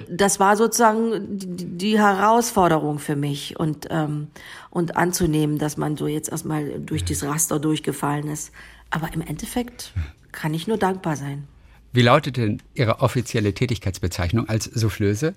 Das 0.09 0.41
war 0.41 0.57
sozusagen 0.57 1.39
die, 1.39 1.77
die 1.77 1.99
Herausforderung 1.99 2.99
für 2.99 3.17
mich 3.17 3.59
und 3.61 3.89
ähm, 3.91 4.29
und 4.71 4.97
anzunehmen, 4.97 5.59
dass 5.59 5.77
man 5.77 5.97
so 5.97 6.07
jetzt 6.07 6.29
erstmal 6.31 6.79
durch 6.81 7.05
dieses 7.05 7.29
Raster 7.29 7.59
durchgefallen 7.59 8.29
ist. 8.29 8.53
Aber 8.91 9.13
im 9.13 9.21
Endeffekt 9.21 9.93
kann 10.33 10.55
ich 10.55 10.67
nur 10.67 10.79
dankbar 10.79 11.17
sein. 11.17 11.47
Wie 11.93 12.03
lautet 12.03 12.37
denn 12.37 12.63
Ihre 12.75 13.01
offizielle 13.01 13.53
Tätigkeitsbezeichnung 13.53 14.49
als 14.49 14.65
Soufflöse? 14.65 15.35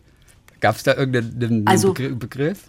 Gab 0.60 0.76
es 0.76 0.84
da 0.84 0.96
irgendeinen 0.96 1.66
Also- 1.68 1.94
Begr 1.94 2.16
Begriff? 2.16 2.60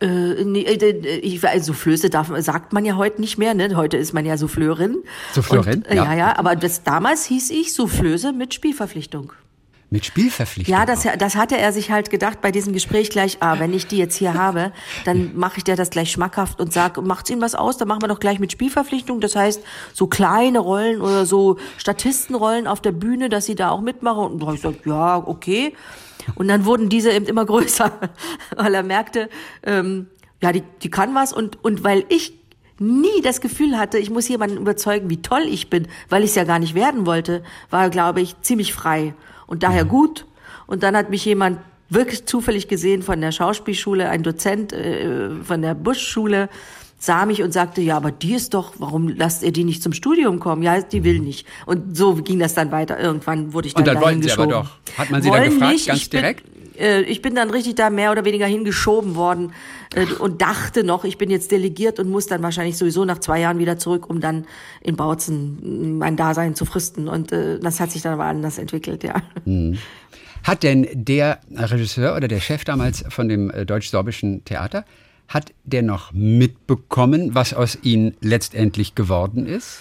Äh, 0.00 0.44
nee, 0.44 0.62
äh, 0.62 1.18
ich, 1.20 1.42
also 1.46 1.72
Soufflöse 1.72 2.10
darf, 2.10 2.30
sagt 2.40 2.72
man 2.72 2.84
ja 2.84 2.96
heute 2.96 3.20
nicht 3.20 3.38
mehr, 3.38 3.54
ne? 3.54 3.74
Heute 3.76 3.96
ist 3.96 4.12
man 4.12 4.26
ja 4.26 4.36
Souffleurin. 4.36 4.96
Souffleurin, 5.32 5.76
Und, 5.82 5.86
äh, 5.86 5.94
ja. 5.96 6.04
ja. 6.04 6.14
ja, 6.14 6.38
aber 6.38 6.56
das, 6.56 6.82
damals 6.82 7.24
hieß 7.26 7.50
ich 7.50 7.72
Soufflöse 7.72 8.32
mit 8.32 8.52
Spielverpflichtung. 8.52 9.32
Mit 9.94 10.06
Spielverpflichtung? 10.06 10.74
Ja, 10.74 10.86
das, 10.86 11.06
das 11.20 11.36
hatte 11.36 11.56
er 11.56 11.72
sich 11.72 11.92
halt 11.92 12.10
gedacht 12.10 12.40
bei 12.40 12.50
diesem 12.50 12.72
Gespräch 12.72 13.10
gleich, 13.10 13.36
ah, 13.38 13.60
wenn 13.60 13.72
ich 13.72 13.86
die 13.86 13.96
jetzt 13.96 14.16
hier 14.16 14.34
habe, 14.34 14.72
dann 15.04 15.36
mache 15.36 15.58
ich 15.58 15.62
dir 15.62 15.76
das 15.76 15.90
gleich 15.90 16.10
schmackhaft 16.10 16.60
und 16.60 16.72
sag, 16.72 17.00
macht's 17.00 17.30
ihm 17.30 17.40
was 17.40 17.54
aus, 17.54 17.76
dann 17.76 17.86
machen 17.86 18.02
wir 18.02 18.08
doch 18.08 18.18
gleich 18.18 18.40
mit 18.40 18.50
Spielverpflichtung. 18.50 19.20
Das 19.20 19.36
heißt, 19.36 19.62
so 19.92 20.08
kleine 20.08 20.58
Rollen 20.58 21.00
oder 21.00 21.26
so 21.26 21.58
Statistenrollen 21.76 22.66
auf 22.66 22.80
der 22.80 22.90
Bühne, 22.90 23.28
dass 23.28 23.46
sie 23.46 23.54
da 23.54 23.70
auch 23.70 23.82
mitmachen. 23.82 24.32
Und 24.32 24.42
da 24.42 24.52
ich 24.52 24.62
gesagt, 24.62 24.84
ja, 24.84 25.16
okay. 25.16 25.74
Und 26.34 26.48
dann 26.48 26.64
wurden 26.64 26.88
diese 26.88 27.12
eben 27.12 27.26
immer 27.26 27.44
größer, 27.46 27.92
weil 28.56 28.74
er 28.74 28.82
merkte, 28.82 29.28
ähm, 29.62 30.08
ja, 30.42 30.50
die, 30.50 30.64
die 30.82 30.90
kann 30.90 31.14
was 31.14 31.32
und, 31.32 31.62
und 31.62 31.84
weil 31.84 32.04
ich 32.08 32.36
nie 32.80 33.22
das 33.22 33.40
Gefühl 33.40 33.78
hatte, 33.78 33.98
ich 33.98 34.10
muss 34.10 34.26
jemanden 34.26 34.56
überzeugen, 34.56 35.08
wie 35.08 35.22
toll 35.22 35.44
ich 35.48 35.70
bin, 35.70 35.86
weil 36.08 36.24
ich 36.24 36.30
es 36.30 36.34
ja 36.34 36.42
gar 36.42 36.58
nicht 36.58 36.74
werden 36.74 37.06
wollte, 37.06 37.44
war, 37.70 37.90
glaube 37.90 38.22
ich, 38.22 38.34
ziemlich 38.40 38.74
frei 38.74 39.14
und 39.46 39.62
daher 39.62 39.84
gut. 39.84 40.26
Und 40.66 40.82
dann 40.82 40.96
hat 40.96 41.10
mich 41.10 41.24
jemand 41.24 41.58
wirklich 41.90 42.26
zufällig 42.26 42.68
gesehen 42.68 43.02
von 43.02 43.20
der 43.20 43.32
Schauspielschule, 43.32 44.08
ein 44.08 44.22
Dozent 44.22 44.72
äh, 44.72 45.30
von 45.42 45.62
der 45.62 45.74
Buschschule, 45.74 46.48
sah 46.98 47.26
mich 47.26 47.42
und 47.42 47.52
sagte, 47.52 47.82
ja, 47.82 47.96
aber 47.96 48.10
die 48.10 48.34
ist 48.34 48.54
doch, 48.54 48.74
warum 48.78 49.08
lasst 49.08 49.42
ihr 49.42 49.52
die 49.52 49.64
nicht 49.64 49.82
zum 49.82 49.92
Studium 49.92 50.40
kommen? 50.40 50.62
Ja, 50.62 50.80
die 50.80 51.04
will 51.04 51.20
nicht. 51.20 51.46
Und 51.66 51.96
so 51.96 52.14
ging 52.14 52.38
das 52.38 52.54
dann 52.54 52.72
weiter. 52.72 52.98
Irgendwann 52.98 53.52
wurde 53.52 53.68
ich 53.68 53.74
dann 53.74 53.82
Und 53.82 53.86
dann 53.88 54.02
wollten 54.02 54.22
Sie 54.22 54.32
aber 54.32 54.46
doch. 54.46 54.70
Hat 54.96 55.10
man 55.10 55.22
Sie 55.22 55.30
dann 55.30 55.40
Wollen 55.40 55.50
gefragt, 55.50 55.72
nicht. 55.72 55.86
ganz 55.86 56.00
ich 56.00 56.10
bin, 56.10 56.20
direkt? 56.20 56.44
Äh, 56.78 57.02
ich 57.02 57.20
bin 57.20 57.34
dann 57.34 57.50
richtig 57.50 57.74
da 57.74 57.90
mehr 57.90 58.10
oder 58.10 58.24
weniger 58.24 58.46
hingeschoben 58.46 59.14
worden. 59.14 59.52
Äh, 59.94 60.06
und 60.18 60.42
dachte 60.42 60.84
noch, 60.84 61.04
ich 61.04 61.18
bin 61.18 61.30
jetzt 61.30 61.50
delegiert 61.50 61.98
und 61.98 62.10
muss 62.10 62.26
dann 62.26 62.42
wahrscheinlich 62.42 62.76
sowieso 62.76 63.04
nach 63.04 63.18
zwei 63.18 63.40
Jahren 63.40 63.58
wieder 63.58 63.78
zurück, 63.78 64.08
um 64.08 64.20
dann 64.20 64.46
in 64.80 64.96
Bautzen 64.96 65.98
mein 65.98 66.16
Dasein 66.16 66.54
zu 66.54 66.64
fristen. 66.64 67.08
Und 67.08 67.32
äh, 67.32 67.58
das 67.60 67.80
hat 67.80 67.90
sich 67.90 68.02
dann 68.02 68.14
aber 68.14 68.24
anders 68.24 68.58
entwickelt, 68.58 69.04
ja. 69.04 69.22
Mhm. 69.44 69.78
Hat 70.42 70.62
denn 70.62 70.86
der 70.92 71.40
Regisseur 71.54 72.14
oder 72.16 72.28
der 72.28 72.40
Chef 72.40 72.64
damals 72.64 73.04
von 73.08 73.28
dem 73.28 73.50
äh, 73.50 73.64
deutsch-sorbischen 73.64 74.44
Theater, 74.44 74.84
hat 75.26 75.52
der 75.64 75.82
noch 75.82 76.12
mitbekommen, 76.12 77.34
was 77.34 77.54
aus 77.54 77.78
ihnen 77.82 78.14
letztendlich 78.20 78.94
geworden 78.94 79.46
ist? 79.46 79.80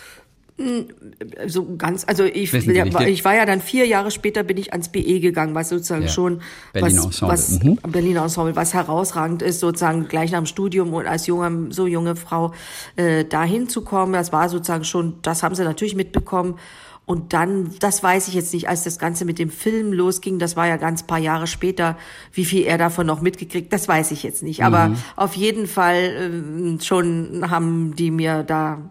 So 1.47 1.75
ganz, 1.77 2.05
also 2.07 2.23
ich, 2.23 2.53
ich 2.53 3.25
war 3.25 3.35
ja 3.35 3.45
dann 3.45 3.59
vier 3.59 3.87
Jahre 3.87 4.11
später 4.11 4.43
bin 4.43 4.57
ich 4.57 4.71
ans 4.71 4.89
BE 4.89 5.19
gegangen, 5.19 5.55
was 5.55 5.69
sozusagen 5.69 6.03
ja. 6.03 6.07
schon 6.09 6.41
Berliner 6.73 7.05
was, 7.05 7.21
was 7.23 7.63
mhm. 7.63 7.79
Berliner 7.87 8.23
Ensemble, 8.23 8.55
was 8.55 8.73
herausragend 8.73 9.41
ist, 9.41 9.59
sozusagen 9.59 10.07
gleich 10.07 10.31
nach 10.31 10.39
dem 10.39 10.45
Studium 10.45 10.93
und 10.93 11.07
als 11.07 11.25
junge, 11.25 11.71
so 11.71 11.87
junge 11.87 12.15
Frau 12.15 12.53
äh, 12.97 13.25
dahin 13.25 13.67
zu 13.67 13.83
kommen. 13.83 14.13
Das 14.13 14.31
war 14.31 14.47
sozusagen 14.47 14.83
schon, 14.83 15.15
das 15.23 15.41
haben 15.41 15.55
sie 15.55 15.63
natürlich 15.63 15.95
mitbekommen. 15.95 16.59
Und 17.05 17.33
dann, 17.33 17.71
das 17.79 18.01
weiß 18.01 18.29
ich 18.29 18.33
jetzt 18.33 18.53
nicht, 18.53 18.69
als 18.69 18.83
das 18.83 18.97
Ganze 18.97 19.25
mit 19.25 19.37
dem 19.37 19.49
Film 19.49 19.91
losging, 19.91 20.39
das 20.39 20.55
war 20.55 20.67
ja 20.67 20.77
ganz 20.77 21.03
paar 21.03 21.17
Jahre 21.17 21.47
später, 21.47 21.97
wie 22.31 22.45
viel 22.45 22.63
er 22.63 22.77
davon 22.77 23.05
noch 23.05 23.21
mitgekriegt, 23.21 23.73
das 23.73 23.87
weiß 23.89 24.11
ich 24.11 24.23
jetzt 24.23 24.41
nicht. 24.41 24.63
Aber 24.63 24.89
mhm. 24.89 24.97
auf 25.17 25.35
jeden 25.35 25.67
Fall 25.67 26.77
äh, 26.77 26.83
schon 26.83 27.49
haben 27.49 27.95
die 27.95 28.11
mir 28.11 28.43
da 28.43 28.89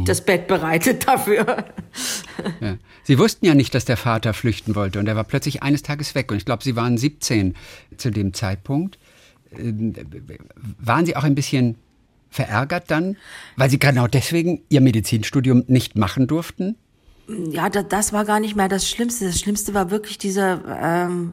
mhm. 0.00 0.04
das 0.04 0.24
Bett 0.24 0.46
bereitet 0.46 1.06
dafür. 1.06 1.64
Ja. 2.60 2.76
Sie 3.04 3.18
wussten 3.18 3.46
ja 3.46 3.54
nicht, 3.54 3.74
dass 3.74 3.84
der 3.84 3.96
Vater 3.96 4.32
flüchten 4.34 4.74
wollte 4.74 4.98
und 4.98 5.06
er 5.06 5.16
war 5.16 5.24
plötzlich 5.24 5.62
eines 5.62 5.82
Tages 5.82 6.14
weg. 6.14 6.30
Und 6.30 6.38
ich 6.38 6.44
glaube, 6.44 6.62
Sie 6.62 6.76
waren 6.76 6.96
17 6.96 7.54
zu 7.96 8.10
dem 8.10 8.32
Zeitpunkt. 8.32 8.98
Ähm, 9.56 9.94
waren 10.78 11.06
Sie 11.06 11.16
auch 11.16 11.24
ein 11.24 11.34
bisschen 11.34 11.76
verärgert 12.30 12.90
dann, 12.90 13.16
weil 13.56 13.70
Sie 13.70 13.78
genau 13.78 14.06
deswegen 14.06 14.62
Ihr 14.68 14.80
Medizinstudium 14.80 15.64
nicht 15.66 15.96
machen 15.96 16.26
durften? 16.26 16.76
Ja, 17.28 17.68
das 17.68 18.12
war 18.12 18.24
gar 18.24 18.40
nicht 18.40 18.56
mehr 18.56 18.68
das 18.68 18.88
Schlimmste. 18.88 19.26
Das 19.26 19.38
Schlimmste 19.38 19.74
war 19.74 19.90
wirklich 19.90 20.18
dieser 20.18 20.62
ähm, 20.80 21.32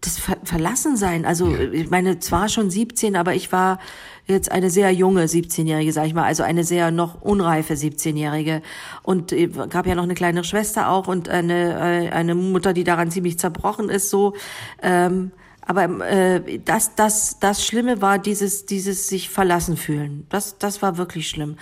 das 0.00 0.18
Ver 0.18 0.36
Verlassensein. 0.44 1.24
Also 1.24 1.50
ja. 1.50 1.70
ich 1.72 1.90
meine, 1.90 2.18
zwar 2.18 2.48
schon 2.48 2.70
17, 2.70 3.16
aber 3.16 3.34
ich 3.34 3.52
war 3.52 3.78
jetzt 4.26 4.50
eine 4.50 4.70
sehr 4.70 4.92
junge 4.92 5.24
17-Jährige, 5.24 5.92
sag 5.92 6.06
ich 6.06 6.14
mal, 6.14 6.24
also 6.24 6.42
eine 6.42 6.64
sehr 6.64 6.90
noch 6.90 7.20
unreife 7.20 7.74
17-Jährige. 7.74 8.62
Und 9.02 9.32
äh, 9.32 9.48
gab 9.48 9.86
ja 9.86 9.94
noch 9.94 10.04
eine 10.04 10.14
kleine 10.14 10.44
Schwester 10.44 10.88
auch 10.88 11.08
und 11.08 11.28
eine, 11.28 12.06
äh, 12.06 12.10
eine 12.10 12.34
Mutter, 12.34 12.72
die 12.72 12.84
daran 12.84 13.10
ziemlich 13.10 13.38
zerbrochen 13.38 13.90
ist, 13.90 14.10
so. 14.10 14.34
Ähm, 14.82 15.32
aber 15.62 16.08
äh, 16.08 16.58
das, 16.64 16.94
das, 16.94 17.38
das 17.38 17.64
Schlimme 17.64 18.00
war 18.00 18.18
dieses, 18.18 18.66
dieses 18.66 19.08
sich 19.08 19.28
verlassen 19.28 19.76
fühlen. 19.76 20.26
Das, 20.28 20.58
das 20.58 20.82
war 20.82 20.96
wirklich 20.96 21.28
schlimm 21.28 21.56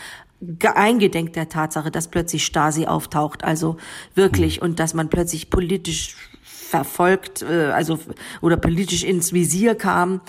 eingedenk 0.62 1.32
der 1.32 1.48
Tatsache, 1.48 1.90
dass 1.90 2.08
plötzlich 2.08 2.46
Stasi 2.46 2.86
auftaucht, 2.86 3.42
also 3.42 3.76
wirklich, 4.14 4.62
und 4.62 4.78
dass 4.78 4.94
man 4.94 5.08
plötzlich 5.10 5.50
politisch 5.50 6.14
verfolgt, 6.68 7.42
äh, 7.42 7.70
also 7.72 7.98
oder 8.42 8.56
politisch 8.56 9.02
ins 9.02 9.32
Visier 9.32 9.74
kam, 9.74 10.20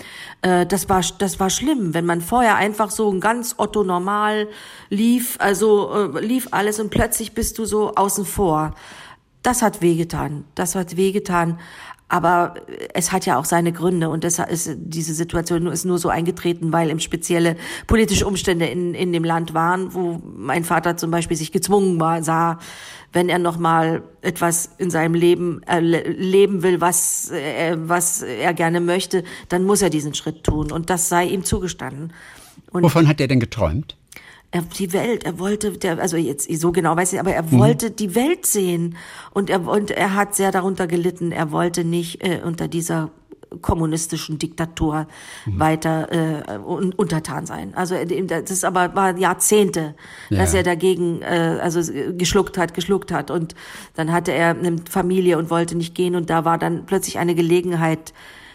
äh, 0.42 0.64
das 0.64 0.88
war 0.88 1.02
das 1.18 1.38
war 1.38 1.50
schlimm, 1.50 1.92
wenn 1.92 2.06
man 2.06 2.20
vorher 2.20 2.56
einfach 2.56 2.90
so 2.90 3.12
ein 3.12 3.20
ganz 3.20 3.54
Otto 3.58 3.84
normal 3.84 4.48
lief, 4.88 5.36
also 5.38 6.12
äh, 6.14 6.20
lief 6.20 6.48
alles 6.50 6.80
und 6.80 6.90
plötzlich 6.90 7.32
bist 7.32 7.58
du 7.58 7.66
so 7.66 7.94
außen 7.94 8.24
vor. 8.24 8.74
Das 9.42 9.62
hat 9.62 9.80
wehgetan. 9.80 10.44
Das 10.54 10.74
hat 10.74 10.96
wehgetan. 10.96 11.58
Aber 12.10 12.54
es 12.92 13.12
hat 13.12 13.24
ja 13.24 13.38
auch 13.38 13.44
seine 13.44 13.72
Gründe 13.72 14.08
und 14.08 14.24
deshalb 14.24 14.50
ist 14.50 14.68
diese 14.76 15.14
Situation 15.14 15.68
ist 15.68 15.84
nur 15.84 15.98
so 15.98 16.08
eingetreten, 16.08 16.72
weil 16.72 16.90
im 16.90 16.98
spezielle 16.98 17.56
politische 17.86 18.26
Umstände 18.26 18.66
in, 18.66 18.94
in 18.94 19.12
dem 19.12 19.22
Land 19.22 19.54
waren, 19.54 19.94
wo 19.94 20.20
mein 20.24 20.64
Vater 20.64 20.96
zum 20.96 21.12
Beispiel 21.12 21.36
sich 21.36 21.52
gezwungen 21.52 22.00
war, 22.00 22.24
sah, 22.24 22.58
wenn 23.12 23.28
er 23.28 23.38
noch 23.38 23.58
mal 23.58 24.02
etwas 24.22 24.70
in 24.78 24.90
seinem 24.90 25.14
Leben 25.14 25.62
äh, 25.68 25.78
leben 25.78 26.64
will, 26.64 26.80
was, 26.80 27.30
äh, 27.30 27.76
was 27.78 28.22
er 28.22 28.54
gerne 28.54 28.80
möchte, 28.80 29.22
dann 29.48 29.62
muss 29.62 29.80
er 29.80 29.88
diesen 29.88 30.12
Schritt 30.12 30.42
tun 30.42 30.72
und 30.72 30.90
das 30.90 31.08
sei 31.08 31.26
ihm 31.26 31.44
zugestanden. 31.44 32.12
Und 32.72 32.82
Wovon 32.82 33.06
hat 33.06 33.20
er 33.20 33.28
denn 33.28 33.38
geträumt? 33.38 33.96
Er, 34.52 34.62
die 34.62 34.92
Welt, 34.92 35.24
er 35.24 35.38
wollte, 35.38 35.72
der, 35.72 35.98
also 36.00 36.16
jetzt 36.16 36.50
so 36.60 36.72
genau 36.72 36.96
weiß 36.96 37.12
ich, 37.12 37.20
aber 37.20 37.32
er 37.32 37.44
mhm. 37.44 37.58
wollte 37.58 37.90
die 37.90 38.14
Welt 38.14 38.46
sehen 38.46 38.96
und 39.32 39.48
er 39.48 39.66
und 39.66 39.90
er 39.90 40.14
hat 40.14 40.34
sehr 40.34 40.50
darunter 40.50 40.86
gelitten. 40.86 41.30
Er 41.32 41.52
wollte 41.52 41.84
nicht 41.84 42.24
äh, 42.26 42.40
unter 42.44 42.66
dieser 42.66 43.10
kommunistischen 43.62 44.38
Diktatur 44.38 45.06
mhm. 45.44 45.58
weiter 45.58 46.08
äh, 46.12 46.58
un 46.58 46.92
untertan 46.92 47.46
sein. 47.46 47.74
Also 47.74 47.94
äh, 47.94 48.24
das 48.24 48.50
ist 48.50 48.64
aber 48.64 48.94
war 48.94 49.16
Jahrzehnte, 49.16 49.94
ja. 50.30 50.38
dass 50.38 50.54
er 50.54 50.62
dagegen 50.62 51.22
äh, 51.22 51.58
also 51.60 51.80
geschluckt 52.16 52.58
hat, 52.58 52.74
geschluckt 52.74 53.12
hat 53.12 53.30
und 53.30 53.54
dann 53.94 54.12
hatte 54.12 54.32
er 54.32 54.50
eine 54.50 54.76
Familie 54.88 55.38
und 55.38 55.50
wollte 55.50 55.76
nicht 55.76 55.94
gehen 55.94 56.14
und 56.14 56.30
da 56.30 56.44
war 56.44 56.58
dann 56.58 56.86
plötzlich 56.86 57.18
eine 57.18 57.34
Gelegenheit 57.34 58.12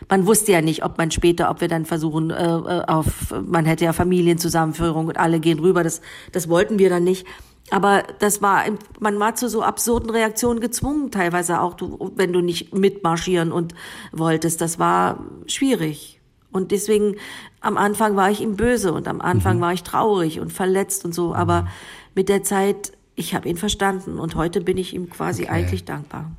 man 0.10 0.26
wusste 0.28 0.52
ja 0.52 0.62
nicht, 0.62 0.84
ob 0.84 0.98
man 0.98 1.12
später, 1.12 1.50
ob 1.50 1.62
wir 1.62 1.68
dann 1.68 1.86
versuchen, 1.86 2.30
äh, 2.30 2.44
äh, 2.44 2.86
auf, 2.86 3.34
man 3.46 3.66
hätte 3.66 3.86
ja 3.86 3.94
Familienzusammenführung 3.94 5.08
und 5.08 5.18
alle 5.18 5.40
gehen 5.40 5.60
rüber, 5.60 5.84
das, 5.84 6.02
das 6.32 6.50
wollten 6.50 6.80
wir 6.80 6.90
dann 6.90 7.04
nicht. 7.04 7.26
Aber 7.72 8.04
das 8.20 8.42
war, 8.42 8.64
man 9.00 9.20
war 9.20 9.36
zu 9.36 9.50
so 9.50 9.64
absurden 9.64 10.12
Reaktionen 10.12 10.60
gezwungen, 10.60 11.10
teilweise 11.10 11.62
auch, 11.62 11.74
du, 11.74 12.12
wenn 12.16 12.32
du 12.32 12.42
nicht 12.42 12.76
mitmarschieren 12.76 13.52
und 13.52 13.74
wolltest. 14.12 14.62
Das 14.62 14.78
war 14.78 15.24
schwierig. 15.48 16.22
Und 16.52 16.72
deswegen, 16.72 17.16
am 17.62 17.76
Anfang 17.78 18.16
war 18.16 18.30
ich 18.30 18.42
ihm 18.42 18.56
böse 18.56 18.94
und 18.94 19.08
am 19.08 19.20
Anfang 19.20 19.58
mhm. 19.58 19.62
war 19.62 19.74
ich 19.74 19.84
traurig 19.84 20.40
und 20.40 20.54
verletzt 20.54 21.06
und 21.06 21.16
so. 21.16 21.34
Aber 21.34 21.64
mhm. 21.64 21.68
mit 22.14 22.30
der 22.30 22.44
Zeit, 22.44 22.92
ich 23.16 23.34
habe 23.34 23.50
ihn 23.50 23.58
verstanden 23.58 24.20
und 24.20 24.36
heute 24.36 24.62
bin 24.62 24.78
ich 24.78 24.94
ihm 24.94 25.10
quasi 25.10 25.44
okay. 25.44 25.52
eigentlich 25.52 25.86
dankbar. 25.86 26.32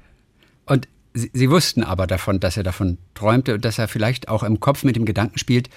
Sie, 1.17 1.31
Sie 1.33 1.51
wussten 1.51 1.83
aber 1.83 2.07
davon, 2.07 2.41
dass 2.41 2.59
er 2.59 2.63
davon 2.63 2.99
träumte 3.15 3.55
und 3.55 3.65
dass 3.65 3.79
er 3.79 3.89
vielleicht 3.89 4.29
auch 4.29 4.43
im 4.43 4.61
Kopf 4.61 4.85
mit 4.85 4.97
dem 4.97 5.07
Gedanken 5.07 5.39
spielt, 5.39 5.71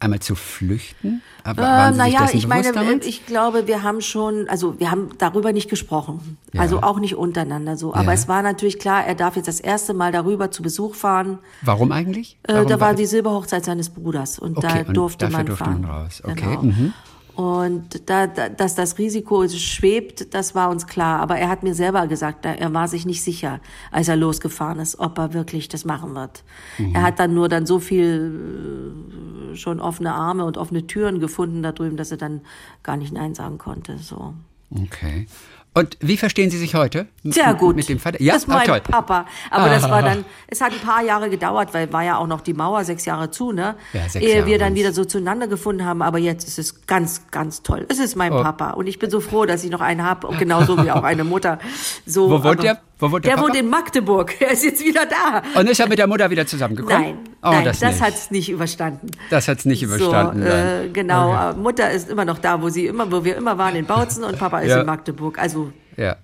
einmal 0.00 0.18
zu 0.18 0.34
flüchten? 0.34 1.22
Aber 1.44 1.62
äh, 1.62 1.90
naja, 1.92 2.28
ich 2.32 2.48
meine, 2.48 2.72
damals? 2.72 3.06
ich 3.06 3.24
glaube, 3.24 3.68
wir 3.68 3.84
haben 3.84 4.00
schon, 4.00 4.48
also 4.48 4.78
wir 4.80 4.90
haben 4.90 5.10
darüber 5.18 5.52
nicht 5.52 5.70
gesprochen. 5.70 6.36
Ja. 6.52 6.62
Also 6.62 6.82
auch 6.82 6.98
nicht 6.98 7.14
untereinander 7.14 7.76
so. 7.76 7.94
Aber 7.94 8.06
ja. 8.06 8.12
es 8.12 8.26
war 8.26 8.42
natürlich 8.42 8.80
klar, 8.80 9.04
er 9.04 9.14
darf 9.14 9.36
jetzt 9.36 9.46
das 9.46 9.60
erste 9.60 9.94
Mal 9.94 10.10
darüber 10.10 10.50
zu 10.50 10.62
Besuch 10.62 10.96
fahren. 10.96 11.38
Warum 11.62 11.92
eigentlich? 11.92 12.38
Warum 12.44 12.66
äh, 12.66 12.68
da 12.68 12.80
war, 12.80 12.88
war 12.88 12.94
die 12.94 13.06
Silberhochzeit 13.06 13.64
seines 13.64 13.90
Bruders 13.90 14.40
und 14.40 14.58
okay, 14.58 14.84
da 14.84 14.92
durfte 14.92 15.26
und 15.26 15.32
man 15.32 15.46
durfte 15.46 15.64
fahren. 15.64 15.82
Man 15.82 15.90
raus. 15.90 16.22
Okay. 16.24 16.34
Genau. 16.40 16.62
Mhm. 16.62 16.92
Und 17.34 18.10
da, 18.10 18.26
da, 18.26 18.48
dass 18.50 18.74
das 18.74 18.98
Risiko 18.98 19.46
schwebt, 19.48 20.34
das 20.34 20.54
war 20.54 20.68
uns 20.70 20.86
klar. 20.86 21.20
Aber 21.20 21.38
er 21.38 21.48
hat 21.48 21.62
mir 21.62 21.74
selber 21.74 22.06
gesagt, 22.06 22.44
er 22.44 22.74
war 22.74 22.88
sich 22.88 23.06
nicht 23.06 23.22
sicher, 23.22 23.60
als 23.90 24.08
er 24.08 24.16
losgefahren 24.16 24.78
ist, 24.80 24.98
ob 24.98 25.18
er 25.18 25.32
wirklich 25.32 25.68
das 25.68 25.84
machen 25.84 26.14
wird. 26.14 26.44
Mhm. 26.78 26.94
Er 26.94 27.02
hat 27.02 27.18
dann 27.18 27.34
nur 27.34 27.48
dann 27.48 27.64
so 27.64 27.78
viel 27.78 29.52
äh, 29.52 29.56
schon 29.56 29.80
offene 29.80 30.12
Arme 30.12 30.44
und 30.44 30.58
offene 30.58 30.86
Türen 30.86 31.20
gefunden 31.20 31.62
da 31.62 31.72
drüben, 31.72 31.96
dass 31.96 32.10
er 32.10 32.18
dann 32.18 32.42
gar 32.82 32.96
nicht 32.96 33.12
Nein 33.12 33.34
sagen 33.34 33.58
konnte. 33.58 33.98
So. 33.98 34.34
Okay. 34.70 35.26
Und 35.74 35.96
wie 36.00 36.18
verstehen 36.18 36.50
Sie 36.50 36.58
sich 36.58 36.74
heute? 36.74 37.06
Sehr 37.24 37.54
gut. 37.54 37.76
Mit 37.76 37.88
dem 37.88 37.98
Vater? 37.98 38.20
Ja, 38.20 38.34
das 38.34 38.42
ist 38.42 38.48
mein 38.48 38.68
ah, 38.68 38.78
Papa. 38.80 39.26
Aber 39.50 39.64
ah. 39.64 39.68
das 39.70 39.88
war 39.88 40.02
dann, 40.02 40.26
es 40.46 40.60
hat 40.60 40.72
ein 40.72 40.80
paar 40.80 41.02
Jahre 41.02 41.30
gedauert, 41.30 41.72
weil 41.72 41.90
war 41.92 42.02
ja 42.02 42.18
auch 42.18 42.26
noch 42.26 42.42
die 42.42 42.52
Mauer 42.52 42.84
sechs 42.84 43.06
Jahre 43.06 43.30
zu, 43.30 43.52
ne? 43.52 43.76
Ja, 43.94 44.06
sechs 44.06 44.24
Ehe 44.24 44.36
Jahre 44.36 44.46
wir 44.46 44.58
dann 44.58 44.74
wieder 44.74 44.92
so 44.92 45.06
zueinander 45.06 45.46
gefunden 45.46 45.86
haben. 45.86 46.02
Aber 46.02 46.18
jetzt 46.18 46.46
ist 46.46 46.58
es 46.58 46.86
ganz, 46.86 47.22
ganz 47.30 47.62
toll. 47.62 47.86
Es 47.88 47.98
ist 47.98 48.16
mein 48.16 48.32
oh. 48.32 48.42
Papa. 48.42 48.72
Und 48.72 48.86
ich 48.86 48.98
bin 48.98 49.10
so 49.10 49.20
froh, 49.20 49.46
dass 49.46 49.64
ich 49.64 49.70
noch 49.70 49.80
einen 49.80 50.02
habe. 50.02 50.28
Genauso 50.36 50.76
wie 50.84 50.90
auch 50.90 51.04
eine 51.04 51.24
Mutter. 51.24 51.58
So, 52.04 52.28
Wo 52.28 52.44
wohnt 52.44 52.62
der? 52.62 52.80
Wo 53.02 53.10
wohnt 53.10 53.24
der, 53.24 53.34
der 53.34 53.42
wohnt 53.42 53.56
in 53.56 53.68
Magdeburg. 53.68 54.32
Er 54.40 54.52
ist 54.52 54.64
jetzt 54.64 54.84
wieder 54.84 55.04
da. 55.06 55.42
Und 55.58 55.68
ist 55.68 55.80
er 55.80 55.88
mit 55.88 55.98
der 55.98 56.06
Mutter 56.06 56.30
wieder 56.30 56.46
zusammengekommen? 56.46 57.02
Nein, 57.02 57.18
oh, 57.42 57.50
nein 57.50 57.64
das, 57.64 57.80
das 57.80 58.00
hat 58.00 58.14
es 58.14 58.30
nicht 58.30 58.48
überstanden. 58.48 59.08
Das 59.28 59.48
hat 59.48 59.58
es 59.58 59.64
nicht 59.64 59.82
überstanden. 59.82 60.42
So, 60.42 60.48
äh, 60.48 60.88
genau, 60.92 61.32
okay. 61.32 61.58
Mutter 61.58 61.90
ist 61.90 62.08
immer 62.08 62.24
noch 62.24 62.38
da, 62.38 62.62
wo 62.62 62.68
sie 62.68 62.86
immer, 62.86 63.10
wo 63.10 63.24
wir 63.24 63.36
immer 63.36 63.58
waren 63.58 63.74
in 63.74 63.86
Bautzen 63.86 64.22
und 64.22 64.38
Papa 64.38 64.60
ist 64.60 64.70
ja. 64.70 64.80
in 64.80 64.86
Magdeburg. 64.86 65.38
Also 65.40 65.72
ja. 65.96 66.16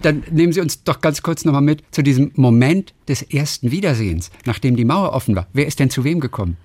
Dann 0.00 0.22
nehmen 0.30 0.52
Sie 0.52 0.60
uns 0.60 0.84
doch 0.84 1.00
ganz 1.00 1.22
kurz 1.22 1.44
nochmal 1.44 1.62
mit 1.62 1.82
zu 1.90 2.02
diesem 2.02 2.30
Moment 2.34 2.94
des 3.08 3.22
ersten 3.22 3.72
Wiedersehens, 3.72 4.30
nachdem 4.44 4.76
die 4.76 4.84
Mauer 4.84 5.12
offen 5.12 5.34
war. 5.34 5.48
Wer 5.52 5.66
ist 5.66 5.80
denn 5.80 5.90
zu 5.90 6.04
wem 6.04 6.20
gekommen? 6.20 6.56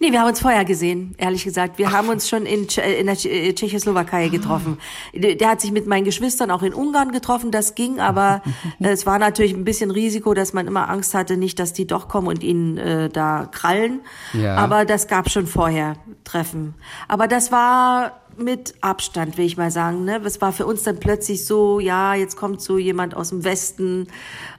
Nee, 0.00 0.12
wir 0.12 0.20
haben 0.20 0.28
uns 0.28 0.40
vorher 0.40 0.64
gesehen, 0.64 1.14
ehrlich 1.18 1.44
gesagt. 1.44 1.78
Wir 1.78 1.88
Ach. 1.88 1.92
haben 1.92 2.08
uns 2.08 2.28
schon 2.28 2.46
in, 2.46 2.66
in 2.66 3.06
der 3.06 3.24
äh, 3.24 3.52
Tschechoslowakei 3.54 4.28
getroffen. 4.28 4.78
Der 5.14 5.48
hat 5.48 5.60
sich 5.60 5.70
mit 5.72 5.86
meinen 5.86 6.04
Geschwistern 6.04 6.50
auch 6.50 6.62
in 6.62 6.74
Ungarn 6.74 7.12
getroffen, 7.12 7.50
das 7.50 7.74
ging, 7.74 8.00
aber 8.00 8.42
es 8.80 9.06
war 9.06 9.18
natürlich 9.18 9.54
ein 9.54 9.64
bisschen 9.64 9.90
Risiko, 9.90 10.34
dass 10.34 10.52
man 10.52 10.66
immer 10.66 10.90
Angst 10.90 11.14
hatte, 11.14 11.36
nicht, 11.36 11.58
dass 11.58 11.72
die 11.72 11.86
doch 11.86 12.08
kommen 12.08 12.26
und 12.26 12.42
ihn 12.42 12.76
äh, 12.76 13.08
da 13.08 13.48
krallen. 13.50 14.00
Ja. 14.32 14.56
Aber 14.56 14.84
das 14.84 15.06
gab 15.06 15.30
schon 15.30 15.46
vorher 15.46 15.94
Treffen. 16.24 16.74
Aber 17.08 17.28
das 17.28 17.52
war 17.52 18.23
mit 18.38 18.74
Abstand, 18.80 19.38
will 19.38 19.46
ich 19.46 19.56
mal 19.56 19.70
sagen. 19.70 20.04
Ne? 20.04 20.20
Es 20.24 20.40
war 20.40 20.52
für 20.52 20.66
uns 20.66 20.82
dann 20.82 20.98
plötzlich 20.98 21.46
so, 21.46 21.80
ja, 21.80 22.14
jetzt 22.14 22.36
kommt 22.36 22.60
so 22.60 22.78
jemand 22.78 23.16
aus 23.16 23.30
dem 23.30 23.44
Westen 23.44 24.08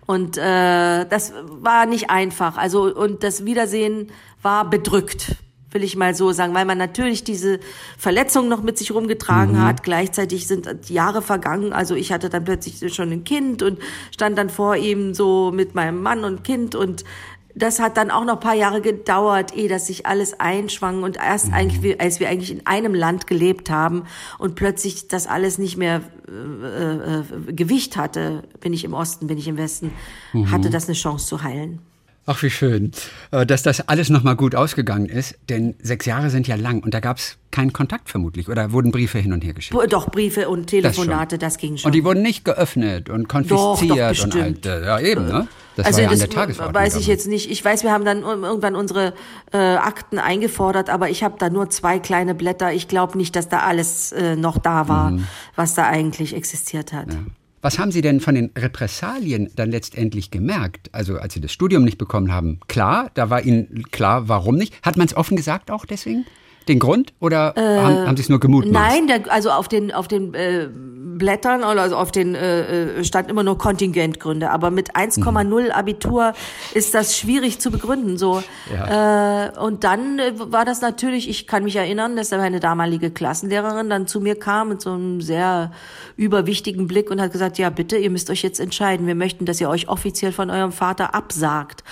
und 0.05 0.37
äh, 0.37 1.05
das 1.05 1.33
war 1.45 1.85
nicht 1.85 2.09
einfach. 2.09 2.57
Also 2.57 2.83
und 2.93 3.23
das 3.23 3.45
Wiedersehen 3.45 4.11
war 4.41 4.69
bedrückt 4.69 5.37
will 5.75 5.83
ich 5.83 5.97
mal 5.97 6.15
so 6.15 6.31
sagen, 6.31 6.53
weil 6.55 6.65
man 6.65 6.77
natürlich 6.77 7.25
diese 7.25 7.59
Verletzung 7.97 8.47
noch 8.47 8.63
mit 8.63 8.77
sich 8.77 8.91
rumgetragen 8.93 9.55
mhm. 9.55 9.63
hat. 9.63 9.83
Gleichzeitig 9.83 10.47
sind 10.47 10.89
Jahre 10.89 11.21
vergangen. 11.21 11.73
Also 11.73 11.95
ich 11.95 12.13
hatte 12.13 12.29
dann 12.29 12.45
plötzlich 12.45 12.95
schon 12.95 13.11
ein 13.11 13.25
Kind 13.25 13.61
und 13.61 13.77
stand 14.11 14.37
dann 14.37 14.49
vor 14.49 14.77
ihm 14.77 15.13
so 15.13 15.51
mit 15.53 15.75
meinem 15.75 16.01
Mann 16.01 16.23
und 16.23 16.45
Kind 16.45 16.75
und 16.75 17.03
das 17.55 17.79
hat 17.79 17.97
dann 17.97 18.11
auch 18.11 18.25
noch 18.25 18.39
paar 18.39 18.53
Jahre 18.53 18.81
gedauert, 18.81 19.55
ehe 19.55 19.69
das 19.69 19.87
sich 19.87 20.05
alles 20.05 20.39
einschwang 20.39 21.03
und 21.03 21.17
erst 21.17 21.47
mhm. 21.47 21.53
eigentlich, 21.53 22.01
als 22.01 22.19
wir 22.19 22.29
eigentlich 22.29 22.51
in 22.51 22.67
einem 22.67 22.93
Land 22.93 23.27
gelebt 23.27 23.69
haben 23.69 24.03
und 24.37 24.55
plötzlich 24.55 25.07
das 25.07 25.25
alles 25.25 25.57
nicht 25.57 25.77
mehr 25.77 26.01
äh, 26.27 27.19
äh, 27.19 27.23
Gewicht 27.53 27.95
hatte, 27.95 28.43
bin 28.59 28.73
ich 28.73 28.83
im 28.83 28.93
Osten, 28.93 29.27
bin 29.27 29.37
ich 29.37 29.47
im 29.47 29.57
Westen, 29.57 29.93
mhm. 30.33 30.51
hatte 30.51 30.69
das 30.69 30.87
eine 30.87 30.95
Chance 30.95 31.27
zu 31.27 31.43
heilen. 31.43 31.79
Ach, 32.27 32.41
wie 32.41 32.49
schön, 32.49 32.91
äh, 33.29 33.45
dass 33.45 33.61
das 33.61 33.87
alles 33.87 34.09
nochmal 34.09 34.35
gut 34.35 34.55
ausgegangen 34.55 35.05
ist. 35.05 35.37
Denn 35.47 35.75
sechs 35.81 36.07
Jahre 36.07 36.31
sind 36.31 36.47
ja 36.47 36.55
lang 36.55 36.81
und 36.81 36.93
da 36.93 36.99
gab 36.99 37.17
es 37.17 37.37
keinen 37.51 37.71
Kontakt 37.71 38.09
vermutlich. 38.09 38.49
Oder 38.49 38.71
wurden 38.71 38.91
Briefe 38.91 39.19
hin 39.19 39.31
und 39.31 39.43
her 39.43 39.53
geschickt? 39.53 39.79
Doch, 39.89 40.09
Briefe 40.09 40.49
und 40.49 40.67
Telefonate, 40.67 41.37
das, 41.37 41.53
das 41.53 41.61
ging 41.61 41.77
schon. 41.77 41.89
Und 41.89 41.95
die 41.95 42.03
wurden 42.03 42.23
nicht 42.23 42.43
geöffnet 42.43 43.09
und 43.09 43.29
konfisziert 43.29 43.91
doch, 43.91 44.11
doch, 44.15 44.23
und 44.23 44.35
halt, 44.35 44.65
ja 44.65 44.99
eben, 44.99 45.27
ne? 45.27 45.47
Das 45.75 45.87
also 45.87 45.97
war 45.97 46.03
ja 46.03 46.09
das 46.09 46.21
an 46.21 46.29
der 46.29 46.35
Tagesordnung. 46.35 46.73
Weiß 46.73 46.95
ich 46.95 47.05
jetzt 47.05 47.27
nicht. 47.27 47.51
Ich 47.51 47.63
weiß, 47.63 47.83
wir 47.83 47.91
haben 47.91 48.05
dann 48.05 48.21
irgendwann 48.23 48.75
unsere 48.75 49.13
äh, 49.51 49.57
Akten 49.57 50.19
eingefordert, 50.19 50.89
aber 50.89 51.09
ich 51.09 51.21
habe 51.21 51.35
da 51.37 51.49
nur 51.49 51.69
zwei 51.69 51.99
kleine 51.99 52.33
Blätter. 52.33 52.73
Ich 52.73 52.87
glaube 52.87 53.17
nicht, 53.17 53.35
dass 53.35 53.49
da 53.49 53.59
alles 53.59 54.13
äh, 54.13 54.35
noch 54.35 54.57
da 54.57 54.87
war, 54.87 55.11
mhm. 55.11 55.27
was 55.55 55.75
da 55.75 55.85
eigentlich 55.85 56.33
existiert 56.35 56.93
hat. 56.93 57.13
Ja. 57.13 57.19
Was 57.65 57.79
haben 57.79 57.89
Sie 57.91 58.01
denn 58.01 58.19
von 58.19 58.35
den 58.35 58.51
Repressalien 58.55 59.49
dann 59.55 59.71
letztendlich 59.71 60.29
gemerkt? 60.29 60.89
Also 60.91 61.17
als 61.17 61.33
Sie 61.33 61.41
das 61.41 61.51
Studium 61.51 61.83
nicht 61.83 61.97
bekommen 61.97 62.31
haben, 62.31 62.59
klar, 62.67 63.09
da 63.15 63.31
war 63.31 63.41
Ihnen 63.41 63.85
klar, 63.89 64.29
warum 64.29 64.55
nicht. 64.55 64.75
Hat 64.83 64.97
man 64.97 65.07
es 65.07 65.17
offen 65.17 65.35
gesagt 65.35 65.71
auch 65.71 65.83
deswegen? 65.83 66.27
Den 66.67 66.79
Grund 66.79 67.13
oder 67.19 67.53
äh, 67.55 67.61
haben, 67.61 68.07
haben 68.07 68.17
Sie 68.17 68.23
es 68.23 68.29
nur 68.29 68.39
gemutmaßt? 68.39 68.73
Nein, 68.73 69.07
der, 69.07 69.31
also 69.31 69.51
auf 69.51 69.67
den 69.67 69.91
auf 69.91 70.07
den 70.07 70.33
äh, 70.33 70.67
Blättern, 71.17 71.63
also 71.63 71.95
auf 71.95 72.11
den 72.11 72.35
äh, 72.35 72.99
äh 72.99 73.03
stand 73.03 73.29
immer 73.29 73.43
nur 73.43 73.57
Kontingentgründe, 73.57 74.51
aber 74.51 74.71
mit 74.71 74.95
1,0 74.95 75.43
mhm. 75.43 75.71
Abitur 75.71 76.33
ist 76.73 76.93
das 76.93 77.17
schwierig 77.17 77.59
zu 77.59 77.71
begründen. 77.71 78.17
So 78.17 78.43
ja. 78.71 79.47
äh, 79.47 79.59
und 79.59 79.83
dann 79.83 80.19
äh, 80.19 80.33
war 80.35 80.65
das 80.65 80.81
natürlich. 80.81 81.29
Ich 81.29 81.47
kann 81.47 81.63
mich 81.63 81.75
erinnern, 81.75 82.15
dass 82.15 82.31
meine 82.31 82.59
damalige 82.59 83.11
Klassenlehrerin 83.11 83.89
dann 83.89 84.07
zu 84.07 84.19
mir 84.19 84.35
kam 84.35 84.69
mit 84.69 84.81
so 84.81 84.91
einem 84.91 85.21
sehr 85.21 85.71
überwichtigen 86.17 86.87
Blick 86.87 87.09
und 87.09 87.21
hat 87.21 87.31
gesagt: 87.31 87.57
Ja, 87.57 87.69
bitte, 87.69 87.97
ihr 87.97 88.09
müsst 88.09 88.29
euch 88.29 88.43
jetzt 88.43 88.59
entscheiden. 88.59 89.07
Wir 89.07 89.15
möchten, 89.15 89.45
dass 89.45 89.61
ihr 89.61 89.69
euch 89.69 89.87
offiziell 89.87 90.31
von 90.31 90.49
eurem 90.49 90.71
Vater 90.71 91.15
absagt. 91.15 91.83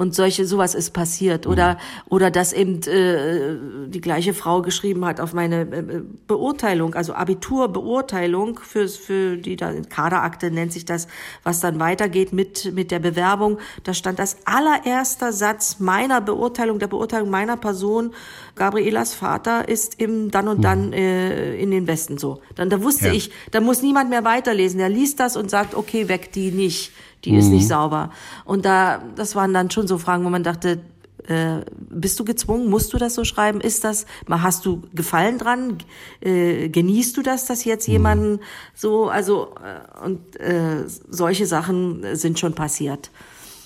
Und 0.00 0.14
solche 0.14 0.46
sowas 0.46 0.74
ist 0.74 0.92
passiert 0.92 1.46
oder 1.46 1.74
mhm. 1.74 1.76
oder 2.08 2.30
dass 2.30 2.54
eben 2.54 2.80
äh, 2.84 3.54
die 3.90 4.00
gleiche 4.00 4.32
Frau 4.32 4.62
geschrieben 4.62 5.04
hat 5.04 5.20
auf 5.20 5.34
meine 5.34 5.60
äh, 5.60 6.00
Beurteilung, 6.26 6.94
also 6.94 7.12
Abiturbeurteilung 7.12 8.60
für, 8.60 8.88
für 8.88 9.36
die 9.36 9.56
da 9.56 9.74
Kaderakte 9.90 10.50
nennt 10.50 10.72
sich 10.72 10.86
das, 10.86 11.06
was 11.42 11.60
dann 11.60 11.78
weitergeht 11.80 12.32
mit, 12.32 12.72
mit 12.72 12.92
der 12.92 12.98
Bewerbung. 12.98 13.58
Da 13.84 13.92
stand 13.92 14.18
das 14.18 14.38
allererster 14.46 15.34
Satz 15.34 15.80
meiner 15.80 16.22
Beurteilung, 16.22 16.78
der 16.78 16.88
Beurteilung 16.88 17.28
meiner 17.28 17.58
Person, 17.58 18.14
Gabrielas 18.54 19.12
Vater 19.12 19.68
ist 19.68 20.00
im 20.00 20.30
dann 20.30 20.48
und 20.48 20.62
dann 20.62 20.86
mhm. 20.86 20.92
äh, 20.94 21.56
in 21.56 21.70
den 21.70 21.86
Westen 21.86 22.16
so. 22.16 22.40
Dann 22.54 22.70
da 22.70 22.82
wusste 22.82 23.08
ja. 23.08 23.12
ich, 23.12 23.32
da 23.50 23.60
muss 23.60 23.82
niemand 23.82 24.08
mehr 24.08 24.24
weiterlesen. 24.24 24.78
Der 24.78 24.88
liest 24.88 25.20
das 25.20 25.36
und 25.36 25.50
sagt, 25.50 25.74
okay, 25.74 26.08
weg 26.08 26.32
die 26.32 26.52
nicht. 26.52 26.90
Die 27.24 27.32
mhm. 27.32 27.38
ist 27.38 27.48
nicht 27.48 27.64
mhm. 27.64 27.68
sauber. 27.68 28.10
Und 28.44 28.64
da, 28.64 29.02
das 29.16 29.34
waren 29.34 29.52
dann 29.52 29.70
schon 29.70 29.86
so 29.86 29.98
Fragen, 29.98 30.24
wo 30.24 30.30
man 30.30 30.42
dachte, 30.42 30.80
äh, 31.26 31.60
bist 31.78 32.18
du 32.18 32.24
gezwungen? 32.24 32.68
Musst 32.68 32.92
du 32.92 32.98
das 32.98 33.14
so 33.14 33.24
schreiben? 33.24 33.60
Ist 33.60 33.84
das, 33.84 34.06
hast 34.28 34.66
du 34.66 34.82
Gefallen 34.94 35.38
dran? 35.38 35.78
Äh, 36.20 36.68
genießt 36.68 37.16
du 37.16 37.22
das, 37.22 37.44
dass 37.46 37.64
jetzt 37.64 37.88
mhm. 37.88 37.92
jemanden 37.92 38.40
so, 38.74 39.08
also, 39.08 39.54
äh, 39.62 40.04
und 40.04 40.40
äh, 40.40 40.84
solche 40.86 41.46
Sachen 41.46 42.16
sind 42.16 42.38
schon 42.38 42.54
passiert. 42.54 43.10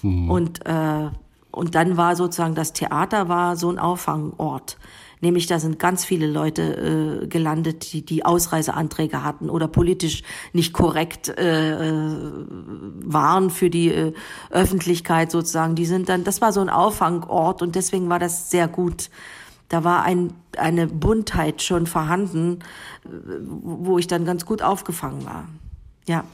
Mhm. 0.03 0.31
Und, 0.31 0.67
äh, 0.67 1.09
und 1.51 1.75
dann 1.75 1.97
war 1.97 2.17
sozusagen 2.17 2.55
das 2.55 2.73
Theater 2.73 3.29
war 3.29 3.57
so 3.57 3.71
ein 3.71 3.79
Auffangort. 3.79 4.77
Nämlich 5.25 5.47
da 5.47 5.59
sind 5.59 5.79
ganz 5.79 6.05
viele 6.05 6.27
Leute 6.27 7.23
äh, 7.23 7.27
gelandet, 7.29 7.95
die, 7.95 8.05
die 8.05 8.27
Ausreiseanträge 8.27 9.25
hatten 9.25 9.49
oder 9.49 9.69
politisch 9.69 10.23
nicht 10.53 10.75
korrekt 10.75 11.31
äh, 11.31 11.73
äh, 11.73 12.13
waren 13.03 13.49
für 13.49 13.71
die 13.71 13.89
äh, 13.89 14.13
Öffentlichkeit 14.51 15.31
sozusagen. 15.31 15.77
Die 15.77 15.87
sind 15.87 16.11
dann, 16.11 16.25
das 16.25 16.43
war 16.43 16.53
so 16.53 16.61
ein 16.61 16.69
Auffangort 16.69 17.63
und 17.63 17.75
deswegen 17.75 18.11
war 18.11 18.19
das 18.19 18.51
sehr 18.51 18.69
gut. 18.69 19.09
Da 19.71 19.83
war 19.83 20.03
ein, 20.03 20.35
eine 20.59 20.89
Buntheit 20.89 21.63
schon 21.63 21.87
vorhanden, 21.87 22.59
wo 23.03 23.99
ich 23.99 24.07
dann 24.07 24.27
ganz 24.27 24.45
gut 24.45 24.61
aufgefangen 24.61 25.25
war. 25.25 25.49
Ja. 26.07 26.25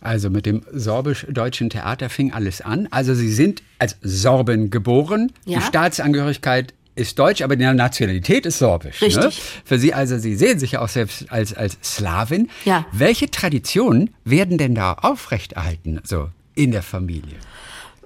Also 0.00 0.28
mit 0.28 0.44
dem 0.44 0.62
sorbisch-deutschen 0.72 1.70
Theater 1.70 2.10
fing 2.10 2.32
alles 2.32 2.62
an. 2.62 2.88
Also 2.90 3.14
Sie 3.14 3.30
sind 3.30 3.62
als 3.78 3.96
Sorben 4.02 4.70
geboren. 4.70 5.30
Ja. 5.44 5.60
Die 5.60 5.64
Staatsangehörigkeit 5.64 6.74
ist 6.94 7.18
deutsch, 7.18 7.42
aber 7.42 7.56
die 7.56 7.64
Nationalität 7.64 8.46
ist 8.46 8.58
sorbisch. 8.58 9.00
Ne? 9.00 9.08
Richtig. 9.08 9.24
Ne? 9.24 9.42
Für 9.64 9.78
Sie 9.78 9.94
also, 9.94 10.18
Sie 10.18 10.34
sehen 10.36 10.58
sich 10.58 10.72
ja 10.72 10.82
auch 10.82 10.88
selbst 10.88 11.30
als, 11.30 11.54
als 11.54 11.78
Slawin. 11.82 12.50
Ja. 12.64 12.86
Welche 12.92 13.30
Traditionen 13.30 14.10
werden 14.24 14.58
denn 14.58 14.74
da 14.74 14.94
aufrechterhalten, 14.94 16.00
so 16.04 16.28
in 16.54 16.72
der 16.72 16.82
Familie? 16.82 17.36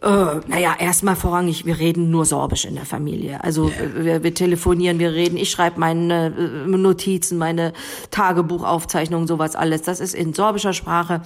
Äh, 0.04 0.40
naja, 0.48 0.74
erstmal 0.78 1.16
vorrangig, 1.16 1.64
wir 1.64 1.78
reden 1.78 2.10
nur 2.10 2.26
Sorbisch 2.26 2.66
in 2.66 2.74
der 2.74 2.84
Familie. 2.84 3.42
Also 3.42 3.68
yeah. 3.68 4.04
wir, 4.04 4.22
wir, 4.22 4.34
telefonieren, 4.34 4.98
wir 4.98 5.12
reden, 5.12 5.38
ich 5.38 5.50
schreibe 5.50 5.80
meine 5.80 6.26
äh, 6.26 6.68
Notizen, 6.68 7.38
meine 7.38 7.72
Tagebuchaufzeichnungen, 8.10 9.26
sowas 9.26 9.56
alles. 9.56 9.80
Das 9.80 10.00
ist 10.00 10.14
in 10.14 10.34
sorbischer 10.34 10.74
Sprache. 10.74 11.22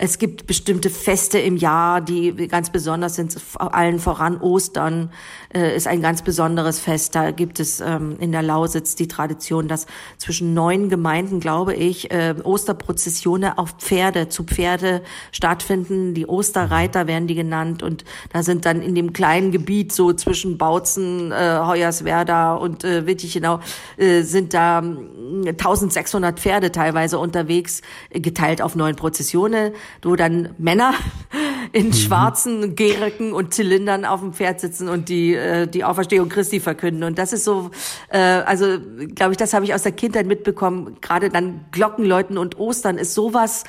Es 0.00 0.20
gibt 0.20 0.46
bestimmte 0.46 0.90
Feste 0.90 1.40
im 1.40 1.56
Jahr, 1.56 2.00
die 2.00 2.46
ganz 2.46 2.70
besonders 2.70 3.16
sind, 3.16 3.36
allen 3.56 3.98
voran 3.98 4.40
Ostern 4.40 5.10
äh, 5.52 5.74
ist 5.74 5.88
ein 5.88 6.00
ganz 6.00 6.22
besonderes 6.22 6.78
Fest. 6.78 7.16
Da 7.16 7.32
gibt 7.32 7.58
es 7.58 7.80
ähm, 7.80 8.14
in 8.20 8.30
der 8.30 8.42
Lausitz 8.42 8.94
die 8.94 9.08
Tradition, 9.08 9.66
dass 9.66 9.86
zwischen 10.16 10.54
neun 10.54 10.88
Gemeinden, 10.88 11.40
glaube 11.40 11.74
ich, 11.74 12.12
äh, 12.12 12.36
Osterprozessionen 12.44 13.58
auf 13.58 13.72
Pferde, 13.72 14.28
zu 14.28 14.44
Pferde 14.44 15.02
stattfinden. 15.32 16.14
Die 16.14 16.28
Osterreiter 16.28 17.08
werden 17.08 17.26
die 17.26 17.34
genannt 17.34 17.82
und 17.82 18.04
da 18.32 18.44
sind 18.44 18.66
dann 18.66 18.82
in 18.82 18.94
dem 18.94 19.12
kleinen 19.12 19.50
Gebiet 19.50 19.92
so 19.92 20.12
zwischen 20.12 20.58
Bautzen, 20.58 21.32
äh, 21.32 21.58
Hoyerswerda 21.64 22.54
und 22.54 22.84
äh, 22.84 23.04
Wittichenau 23.04 23.58
äh, 23.96 24.22
sind 24.22 24.54
da 24.54 24.78
1600 24.78 26.38
äh, 26.38 26.40
Pferde 26.40 26.70
teilweise 26.70 27.18
unterwegs, 27.18 27.82
geteilt 28.12 28.62
auf 28.62 28.76
neun 28.76 28.94
Prozessionen 28.94 29.72
wo 30.02 30.16
dann 30.16 30.50
Männer 30.58 30.94
in 31.72 31.88
mhm. 31.88 31.92
schwarzen 31.92 32.74
Geröcken 32.74 33.32
und 33.32 33.54
Zylindern 33.54 34.04
auf 34.04 34.20
dem 34.20 34.32
Pferd 34.32 34.60
sitzen 34.60 34.88
und 34.88 35.08
die 35.08 35.34
äh, 35.34 35.66
die 35.66 35.84
Auferstehung 35.84 36.28
Christi 36.28 36.60
verkünden. 36.60 37.04
Und 37.04 37.18
das 37.18 37.32
ist 37.32 37.44
so, 37.44 37.70
äh, 38.10 38.18
also 38.18 38.78
glaube 39.14 39.32
ich, 39.32 39.36
das 39.36 39.52
habe 39.54 39.64
ich 39.64 39.74
aus 39.74 39.82
der 39.82 39.92
Kindheit 39.92 40.26
mitbekommen. 40.26 40.96
Gerade 41.00 41.28
dann 41.28 41.64
Glockenläuten 41.72 42.38
und 42.38 42.58
Ostern 42.58 42.98
ist 42.98 43.14
sowas 43.14 43.64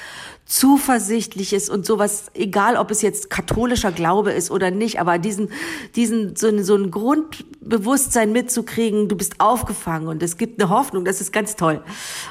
zuversichtliches 0.49 1.69
und 1.69 1.85
sowas, 1.85 2.31
egal 2.33 2.75
ob 2.75 2.89
es 2.89 3.03
jetzt 3.03 3.29
katholischer 3.29 3.91
Glaube 3.91 4.31
ist 4.31 4.49
oder 4.49 4.71
nicht, 4.71 4.99
aber 4.99 5.19
diesen, 5.19 5.49
diesen, 5.95 6.35
so, 6.35 6.47
ein, 6.47 6.63
so 6.63 6.75
ein 6.75 6.89
Grundbewusstsein 6.89 8.31
mitzukriegen, 8.31 9.07
du 9.07 9.15
bist 9.15 9.39
aufgefangen 9.39 10.07
und 10.07 10.23
es 10.23 10.37
gibt 10.37 10.59
eine 10.59 10.71
Hoffnung, 10.71 11.05
das 11.05 11.21
ist 11.21 11.31
ganz 11.31 11.55
toll. 11.55 11.83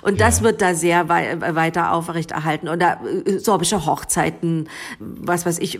Und 0.02 0.18
ja. 0.18 0.26
das 0.26 0.42
wird 0.42 0.60
da 0.60 0.74
sehr 0.74 1.08
wei 1.08 1.38
weiter 1.54 1.92
aufrechterhalten. 1.92 2.66
Und 2.66 2.82
da 2.82 3.00
äh, 3.04 3.38
sorbische 3.38 3.86
Hochzeiten, 3.86 4.68
was 4.98 5.46
weiß 5.46 5.60
ich, 5.60 5.78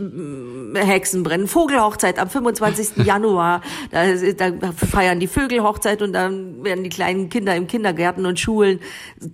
Hexenbrennen, 0.75 1.49
Vogelhochzeit 1.49 2.21
am 2.21 2.31
25. 2.31 2.99
Januar, 3.05 3.63
da, 3.91 4.15
da 4.17 4.71
feiern 4.71 5.19
die 5.19 5.27
Vögel 5.27 5.65
Hochzeit 5.65 6.03
und 6.03 6.13
dann 6.13 6.63
werden 6.63 6.85
die 6.85 6.91
kleinen 6.91 7.31
Kinder 7.31 7.57
im 7.57 7.67
Kindergärten 7.67 8.27
und 8.27 8.39
Schulen 8.39 8.79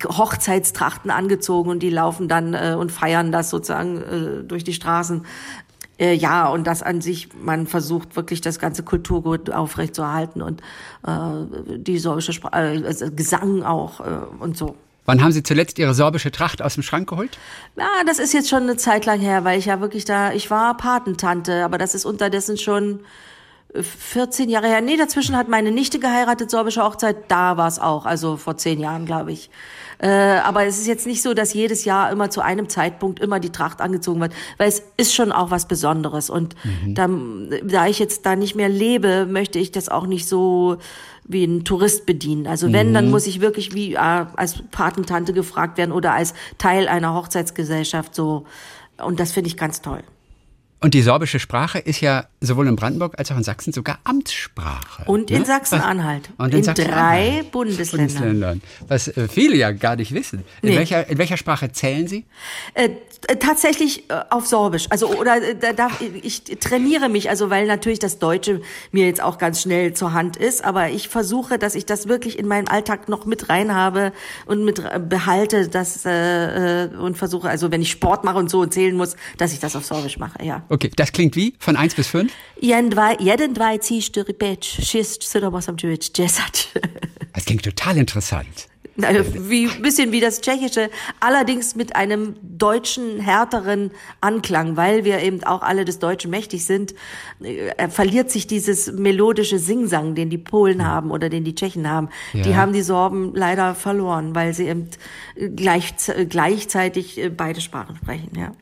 Hochzeitstrachten 0.08 1.10
angezogen 1.10 1.68
und 1.68 1.82
die 1.82 1.90
laufen 1.90 2.28
dann 2.28 2.54
äh, 2.54 2.74
und 2.78 2.93
feiern 2.94 3.33
das 3.33 3.50
sozusagen 3.50 4.00
äh, 4.00 4.44
durch 4.44 4.64
die 4.64 4.72
Straßen. 4.72 5.26
Äh, 5.98 6.14
ja, 6.14 6.48
und 6.48 6.66
das 6.66 6.83
an 6.83 7.00
sich, 7.00 7.28
man 7.40 7.66
versucht 7.66 8.16
wirklich 8.16 8.40
das 8.40 8.59
ganze 8.59 8.83
Kulturgut 8.83 9.50
aufrechtzuerhalten 9.50 10.42
und 10.42 10.61
äh, 11.07 11.78
die 11.78 11.98
sorbische 11.98 12.33
Sprache, 12.33 12.74
äh, 12.74 12.85
also 12.85 13.11
Gesang 13.14 13.62
auch 13.62 14.00
äh, 14.00 14.04
und 14.40 14.57
so. 14.57 14.76
Wann 15.07 15.22
haben 15.22 15.33
Sie 15.33 15.42
zuletzt 15.42 15.78
Ihre 15.78 15.94
sorbische 15.94 16.30
Tracht 16.30 16.62
aus 16.62 16.74
dem 16.74 16.83
Schrank 16.83 17.09
geholt? 17.11 17.38
Ja, 17.76 17.87
das 18.07 18.18
ist 18.18 18.33
jetzt 18.33 18.48
schon 18.48 18.62
eine 18.62 18.76
Zeit 18.76 19.04
lang 19.04 19.20
her, 19.20 19.44
weil 19.44 19.59
ich 19.59 19.66
ja 19.66 19.80
wirklich 19.80 20.04
da, 20.04 20.33
ich 20.33 20.50
war 20.50 20.76
Patentante, 20.76 21.64
aber 21.64 21.78
das 21.78 21.94
ist 21.94 22.07
unterdessen 22.07 22.57
schon 22.57 23.00
14 23.82 24.48
Jahre 24.48 24.68
her. 24.68 24.80
Nee, 24.80 24.96
dazwischen 24.96 25.37
hat 25.37 25.48
meine 25.48 25.72
Nichte 25.72 25.98
geheiratet, 25.98 26.50
sorbische 26.50 26.82
Hochzeit. 26.82 27.16
Da 27.28 27.56
war 27.56 27.66
es 27.66 27.78
auch, 27.78 28.06
also 28.06 28.37
vor 28.37 28.56
zehn 28.56 28.78
Jahren, 28.78 29.04
glaube 29.04 29.32
ich. 29.32 29.50
Äh, 29.98 30.08
aber 30.08 30.64
es 30.66 30.78
ist 30.78 30.87
jetzt 30.87 31.06
nicht 31.06 31.22
so, 31.22 31.34
dass 31.34 31.54
jedes 31.54 31.84
Jahr 31.84 32.10
immer 32.10 32.30
zu 32.30 32.40
einem 32.40 32.68
Zeitpunkt 32.68 33.20
immer 33.20 33.40
die 33.40 33.50
Tracht 33.50 33.80
angezogen 33.80 34.20
wird, 34.20 34.32
weil 34.58 34.68
es 34.68 34.82
ist 34.96 35.14
schon 35.14 35.32
auch 35.32 35.50
was 35.50 35.66
Besonderes. 35.66 36.30
Und 36.30 36.54
mhm. 36.64 36.94
da, 36.94 37.08
da 37.64 37.87
ich 37.87 37.98
jetzt 37.98 38.26
da 38.26 38.37
nicht 38.37 38.54
mehr 38.54 38.68
lebe, 38.68 39.26
möchte 39.26 39.58
ich 39.58 39.72
das 39.72 39.88
auch 39.88 40.06
nicht 40.06 40.28
so 40.28 40.78
wie 41.24 41.44
ein 41.44 41.64
Tourist 41.64 42.06
bedienen. 42.06 42.46
Also 42.46 42.72
wenn, 42.72 42.90
mhm. 42.90 42.94
dann 42.94 43.10
muss 43.10 43.26
ich 43.26 43.40
wirklich 43.40 43.74
wie 43.74 43.94
äh, 43.94 43.98
als 43.98 44.62
Patentante 44.70 45.32
gefragt 45.32 45.78
werden 45.78 45.92
oder 45.92 46.12
als 46.12 46.34
Teil 46.58 46.87
einer 46.87 47.14
Hochzeitsgesellschaft 47.14 48.14
so. 48.14 48.44
Und 49.02 49.18
das 49.20 49.32
finde 49.32 49.48
ich 49.48 49.56
ganz 49.56 49.80
toll. 49.80 50.02
Und 50.84 50.92
die 50.92 51.00
sorbische 51.00 51.38
Sprache 51.38 51.78
ist 51.78 52.02
ja 52.02 52.26
sowohl 52.42 52.68
in 52.68 52.76
Brandenburg 52.76 53.18
als 53.18 53.32
auch 53.32 53.38
in 53.38 53.42
Sachsen 53.42 53.72
sogar 53.72 54.00
Amtssprache. 54.04 55.04
Und 55.06 55.30
in 55.30 55.38
ne? 55.38 55.46
Sachsen-Anhalt. 55.46 56.28
Und 56.36 56.52
in, 56.52 56.58
in 56.58 56.64
Sachsen 56.64 56.88
drei 56.88 57.42
Bundesländern. 57.50 58.08
Bundesländern. 58.08 58.62
Was 58.86 59.08
äh, 59.08 59.26
viele 59.28 59.56
ja 59.56 59.72
gar 59.72 59.96
nicht 59.96 60.12
wissen. 60.12 60.40
In, 60.60 60.68
nee. 60.68 60.76
welcher, 60.76 61.08
in 61.08 61.16
welcher 61.16 61.38
Sprache 61.38 61.72
zählen 61.72 62.06
Sie? 62.06 62.26
Äh, 62.74 62.90
tatsächlich 63.40 64.10
äh, 64.10 64.22
auf 64.30 64.46
Sorbisch. 64.46 64.87
Also 64.90 65.08
oder 65.08 65.42
äh, 65.42 65.54
da, 65.54 65.72
da, 65.72 65.88
ich 66.22 66.44
trainiere 66.44 67.08
mich, 67.08 67.30
also 67.30 67.50
weil 67.50 67.66
natürlich 67.66 67.98
das 67.98 68.18
Deutsche 68.18 68.60
mir 68.92 69.06
jetzt 69.06 69.22
auch 69.22 69.38
ganz 69.38 69.62
schnell 69.62 69.94
zur 69.94 70.12
Hand 70.12 70.37
ist, 70.37 70.64
aber 70.64 70.90
ich 70.90 71.08
versuche, 71.08 71.58
dass 71.58 71.74
ich 71.74 71.87
das 71.87 72.08
wirklich 72.08 72.38
in 72.38 72.46
meinen 72.46 72.68
Alltag 72.68 73.08
noch 73.08 73.24
mit 73.26 73.48
rein 73.48 73.74
habe 73.74 74.12
und 74.46 74.64
mit 74.64 74.82
behalte, 75.08 75.68
das 75.68 76.04
äh, 76.04 76.88
und 76.98 77.16
versuche, 77.16 77.48
also 77.48 77.70
wenn 77.70 77.82
ich 77.82 77.90
Sport 77.90 78.24
mache 78.24 78.38
und 78.38 78.50
so 78.50 78.60
und 78.60 78.72
zählen 78.72 78.96
muss, 78.96 79.16
dass 79.38 79.52
ich 79.52 79.60
das 79.60 79.76
auf 79.76 79.84
Sorbisch 79.84 80.18
mache, 80.18 80.44
ja. 80.44 80.62
Okay, 80.68 80.90
das 80.94 81.12
klingt 81.12 81.37
wie? 81.37 81.54
Von 81.58 81.76
1 81.76 81.94
bis 81.94 82.08
5? 82.08 82.32
Jeden 82.60 82.90
zwei 82.90 83.78
ziehst 83.78 84.16
du 84.16 84.26
repetsch, 84.26 84.82
schist, 84.82 85.22
so 85.22 85.52
was 85.52 85.68
am 85.68 85.76
Deutsch, 85.76 86.10
Das 86.12 87.44
klingt 87.44 87.64
total 87.64 87.96
interessant. 87.98 88.68
Wie, 88.96 89.66
bisschen 89.66 90.12
wie 90.12 90.20
das 90.20 90.40
Tschechische, 90.40 90.88
allerdings 91.20 91.74
mit 91.74 91.96
einem 91.96 92.37
deutschen, 92.42 93.18
härteren 93.18 93.90
Anklang, 94.20 94.76
weil 94.76 95.04
wir 95.04 95.20
eben 95.20 95.42
auch 95.42 95.62
alle 95.62 95.85
des 95.85 95.98
Deutschen 95.98 96.30
mächtig 96.30 96.64
sind, 96.64 96.94
äh, 97.42 97.88
verliert 97.88 98.30
sich 98.30 98.46
dieses 98.46 98.92
melodische 98.92 99.59
Singsang, 99.59 100.14
den 100.14 100.30
die 100.30 100.38
Polen 100.38 100.87
haben 100.87 101.11
oder 101.11 101.28
den 101.28 101.44
die 101.44 101.54
Tschechen 101.54 101.88
haben. 101.88 102.09
Ja. 102.33 102.42
Die 102.42 102.57
haben 102.57 102.72
die 102.72 102.83
Sorben 102.83 103.35
leider 103.35 103.74
verloren, 103.74 104.35
weil 104.35 104.54
sie 104.54 104.68
eben 104.68 104.88
gleich, 105.57 105.94
gleichzeitig 106.28 107.18
äh, 107.18 107.30
beide 107.30 107.61
Sprachen 107.61 107.96
sprechen, 107.96 108.30
ja. 108.37 108.52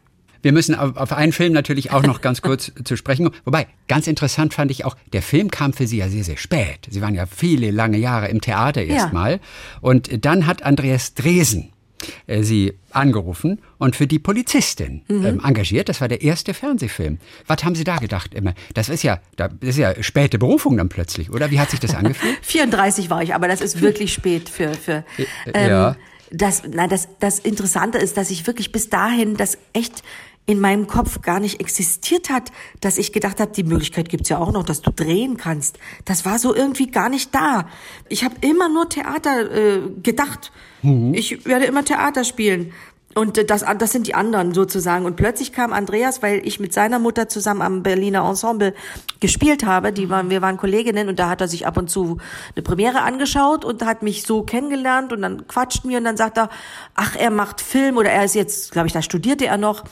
Wir 0.42 0.52
müssen 0.52 0.74
auf, 0.74 0.96
auf 0.96 1.12
einen 1.12 1.33
Film 1.33 1.52
natürlich 1.52 1.90
auch 1.92 2.02
noch 2.02 2.20
ganz 2.20 2.42
kurz 2.42 2.72
zu 2.85 2.96
sprechen. 2.96 3.31
Wobei, 3.44 3.66
ganz 3.88 4.07
interessant 4.07 4.55
fand 4.55 4.70
ich 4.70 4.85
auch, 4.85 4.96
der 5.12 5.22
Film 5.22 5.50
kam 5.50 5.72
für 5.72 5.87
Sie 5.87 5.98
ja 5.98 6.09
sehr, 6.09 6.24
sehr 6.24 6.37
spät. 6.37 6.88
Sie 6.90 7.00
waren 7.00 7.14
ja 7.14 7.26
viele 7.26 7.70
lange 7.70 7.98
Jahre 7.98 8.28
im 8.28 8.40
Theater 8.40 8.83
erstmal. 8.83 9.33
Ja. 9.33 9.38
Und 9.81 10.24
dann 10.24 10.46
hat 10.46 10.62
Andreas 10.62 11.14
Dresen 11.14 11.72
äh, 12.26 12.42
sie 12.42 12.74
angerufen 12.90 13.61
und 13.78 13.96
für 13.96 14.07
die 14.07 14.18
Polizistin 14.18 15.02
mhm. 15.09 15.24
ähm, 15.24 15.40
engagiert. 15.44 15.88
Das 15.88 16.00
war 16.00 16.09
der 16.09 16.22
erste 16.22 16.55
Fernsehfilm. 16.55 17.18
Was 17.46 17.64
haben 17.64 17.74
Sie 17.74 17.85
da 17.85 17.96
gedacht 17.96 18.35
immer? 18.35 18.55
Das 18.74 18.88
ist 18.88 19.02
ja, 19.02 19.20
das 19.37 19.52
ist 19.61 19.78
ja 19.78 20.02
späte 20.02 20.38
Berufung 20.38 20.76
dann 20.76 20.88
plötzlich, 20.88 21.31
oder? 21.31 21.50
Wie 21.50 21.61
hat 21.61 21.70
sich 21.70 21.81
das 21.81 21.94
angefühlt? 21.94 22.38
34 22.42 23.11
war 23.11 23.22
ich, 23.22 23.35
aber 23.35 23.48
das 23.48 23.61
ist 23.61 23.81
wirklich 23.81 24.12
spät 24.12 24.48
für, 24.48 24.74
für 24.74 25.05
ähm, 25.55 25.70
ja. 25.70 25.96
das, 26.31 26.62
na, 26.70 26.87
das, 26.87 27.09
das 27.18 27.38
Interessante 27.38 27.98
ist, 27.98 28.16
dass 28.16 28.31
ich 28.31 28.46
wirklich 28.46 28.72
bis 28.72 28.90
dahin 28.90 29.37
das 29.37 29.59
echt 29.72 30.02
in 30.46 30.61
meinem 30.61 30.87
Kopf 30.87 31.22
gar 31.22 31.38
nicht 31.38 31.61
existiert 31.61 32.28
hat, 32.28 32.50
dass 32.81 32.98
ich 32.98 33.12
gedacht 33.12 33.38
habe, 33.40 33.52
die 33.52 33.62
Möglichkeit 33.62 34.09
gibt's 34.09 34.28
ja 34.28 34.38
auch 34.38 34.52
noch, 34.52 34.64
dass 34.64 34.83
du 34.83 34.90
drehen 34.90 35.37
kannst. 35.37 35.78
Das 36.05 36.24
war 36.24 36.38
so 36.38 36.55
irgendwie 36.55 36.88
gar 36.88 37.09
nicht 37.09 37.35
da. 37.35 37.68
Ich 38.09 38.24
habe 38.24 38.35
immer 38.40 38.68
nur 38.68 38.88
Theater 38.88 39.50
äh, 39.50 39.81
gedacht. 40.02 40.50
Mhm. 40.83 41.14
Ich 41.14 41.46
werde 41.46 41.66
immer 41.66 41.85
Theater 41.85 42.24
spielen. 42.24 42.72
Und 43.14 43.37
äh, 43.38 43.44
das, 43.44 43.64
das 43.78 43.92
sind 43.92 44.07
die 44.07 44.14
anderen 44.14 44.55
sozusagen. 44.55 45.05
Und 45.05 45.16
plötzlich 45.16 45.52
kam 45.52 45.72
Andreas, 45.72 46.22
weil 46.22 46.46
ich 46.46 46.61
mit 46.61 46.72
seiner 46.72 46.98
Mutter 46.98 47.28
zusammen 47.28 47.62
am 47.62 47.83
Berliner 47.83 48.26
Ensemble 48.28 48.74
gespielt 49.20 49.64
habe. 49.64 49.92
Die 49.92 50.09
waren, 50.09 50.31
wir 50.31 50.42
waren 50.42 50.57
Kolleginnen 50.57 51.09
und 51.09 51.18
da 51.18 51.28
hat 51.28 51.40
er 51.40 51.48
sich 51.48 51.66
ab 51.66 51.76
und 51.76 51.90
zu 51.90 52.18
eine 52.55 52.62
Premiere 52.62 53.02
angeschaut 53.02 53.64
und 53.64 53.85
hat 53.85 54.02
mich 54.02 54.24
so 54.24 54.42
kennengelernt 54.42 55.12
und 55.12 55.22
dann 55.22 55.46
quatscht 55.46 55.85
mir 55.85 55.98
und 55.98 56.05
dann 56.05 56.16
sagt 56.16 56.38
er, 56.38 56.48
ach, 56.94 57.16
er 57.16 57.31
macht 57.31 57.61
Film 57.61 57.96
oder 57.96 58.11
er 58.11 58.24
ist 58.24 58.35
jetzt, 58.35 58.72
glaube 58.72 58.87
ich, 58.87 58.92
da 58.92 59.02
studierte 59.02 59.46
er 59.46 59.59
noch 59.59 59.85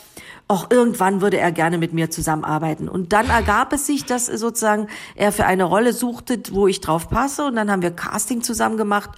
auch 0.50 0.68
irgendwann 0.68 1.20
würde 1.20 1.38
er 1.38 1.52
gerne 1.52 1.78
mit 1.78 1.92
mir 1.92 2.10
zusammenarbeiten. 2.10 2.88
Und 2.88 3.12
dann 3.12 3.30
ergab 3.30 3.72
es 3.72 3.86
sich, 3.86 4.04
dass 4.04 4.26
sozusagen 4.26 4.88
er 5.14 5.30
für 5.30 5.46
eine 5.46 5.62
Rolle 5.62 5.92
suchte, 5.92 6.42
wo 6.50 6.66
ich 6.66 6.80
drauf 6.80 7.08
passe. 7.08 7.44
Und 7.44 7.54
dann 7.54 7.70
haben 7.70 7.82
wir 7.82 7.92
Casting 7.92 8.42
zusammen 8.42 8.76
gemacht. 8.76 9.10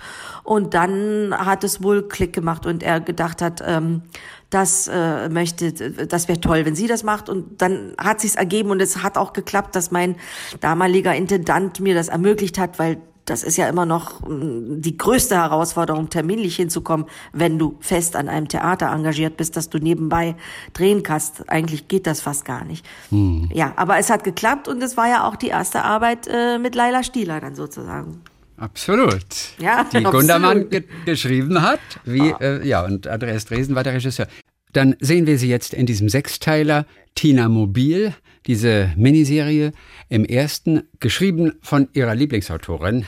Und 0.44 0.74
dann 0.74 1.34
hat 1.34 1.64
es 1.64 1.82
wohl 1.82 2.06
Klick 2.06 2.34
gemacht 2.34 2.66
und 2.66 2.82
er 2.82 3.00
gedacht 3.00 3.40
hat, 3.40 3.62
ähm, 3.66 4.02
das 4.50 4.88
äh, 4.88 5.30
möchte, 5.30 5.72
das 5.72 6.28
wäre 6.28 6.38
toll, 6.38 6.66
wenn 6.66 6.76
sie 6.76 6.86
das 6.86 7.02
macht. 7.02 7.30
Und 7.30 7.62
dann 7.62 7.94
hat 7.96 8.20
sich's 8.20 8.34
ergeben 8.34 8.70
und 8.70 8.82
es 8.82 9.02
hat 9.02 9.16
auch 9.16 9.32
geklappt, 9.32 9.74
dass 9.74 9.90
mein 9.90 10.16
damaliger 10.60 11.14
Intendant 11.14 11.80
mir 11.80 11.94
das 11.94 12.08
ermöglicht 12.08 12.58
hat, 12.58 12.78
weil 12.78 12.98
das 13.24 13.42
ist 13.42 13.56
ja 13.56 13.68
immer 13.68 13.86
noch 13.86 14.20
mm, 14.20 14.80
die 14.80 14.96
größte 14.96 15.36
Herausforderung, 15.36 16.08
terminlich 16.08 16.56
hinzukommen, 16.56 17.06
wenn 17.32 17.58
du 17.58 17.76
fest 17.80 18.16
an 18.16 18.28
einem 18.28 18.48
Theater 18.48 18.90
engagiert 18.90 19.36
bist, 19.36 19.56
dass 19.56 19.70
du 19.70 19.78
nebenbei 19.78 20.34
drehen 20.72 21.02
kannst. 21.02 21.48
Eigentlich 21.48 21.88
geht 21.88 22.06
das 22.06 22.20
fast 22.20 22.44
gar 22.44 22.64
nicht. 22.64 22.84
Hm. 23.10 23.48
Ja, 23.52 23.72
aber 23.76 23.98
es 23.98 24.10
hat 24.10 24.24
geklappt 24.24 24.68
und 24.68 24.82
es 24.82 24.96
war 24.96 25.08
ja 25.08 25.26
auch 25.26 25.36
die 25.36 25.48
erste 25.48 25.82
Arbeit 25.82 26.28
äh, 26.28 26.58
mit 26.58 26.74
Laila 26.74 27.02
Stieler 27.02 27.40
dann 27.40 27.54
sozusagen. 27.54 28.20
Absolut. 28.56 29.24
Ja, 29.58 29.84
die 29.84 29.96
absolut. 30.04 30.12
Gundermann 30.12 30.70
ge 30.70 30.84
geschrieben 31.04 31.62
hat, 31.62 31.80
wie, 32.04 32.32
oh. 32.32 32.36
äh, 32.40 32.66
ja, 32.66 32.84
und 32.84 33.06
Andreas 33.06 33.44
Dresen 33.44 33.74
war 33.74 33.82
der 33.82 33.94
Regisseur. 33.94 34.26
Dann 34.72 34.96
sehen 35.00 35.26
wir 35.26 35.38
sie 35.38 35.48
jetzt 35.48 35.74
in 35.74 35.86
diesem 35.86 36.08
Sechsteiler 36.08 36.86
Tina 37.14 37.48
Mobil, 37.48 38.14
diese 38.46 38.92
Miniserie 38.96 39.72
im 40.08 40.24
ersten, 40.24 40.82
geschrieben 41.00 41.52
von 41.62 41.88
ihrer 41.92 42.14
Lieblingsautorin. 42.14 43.04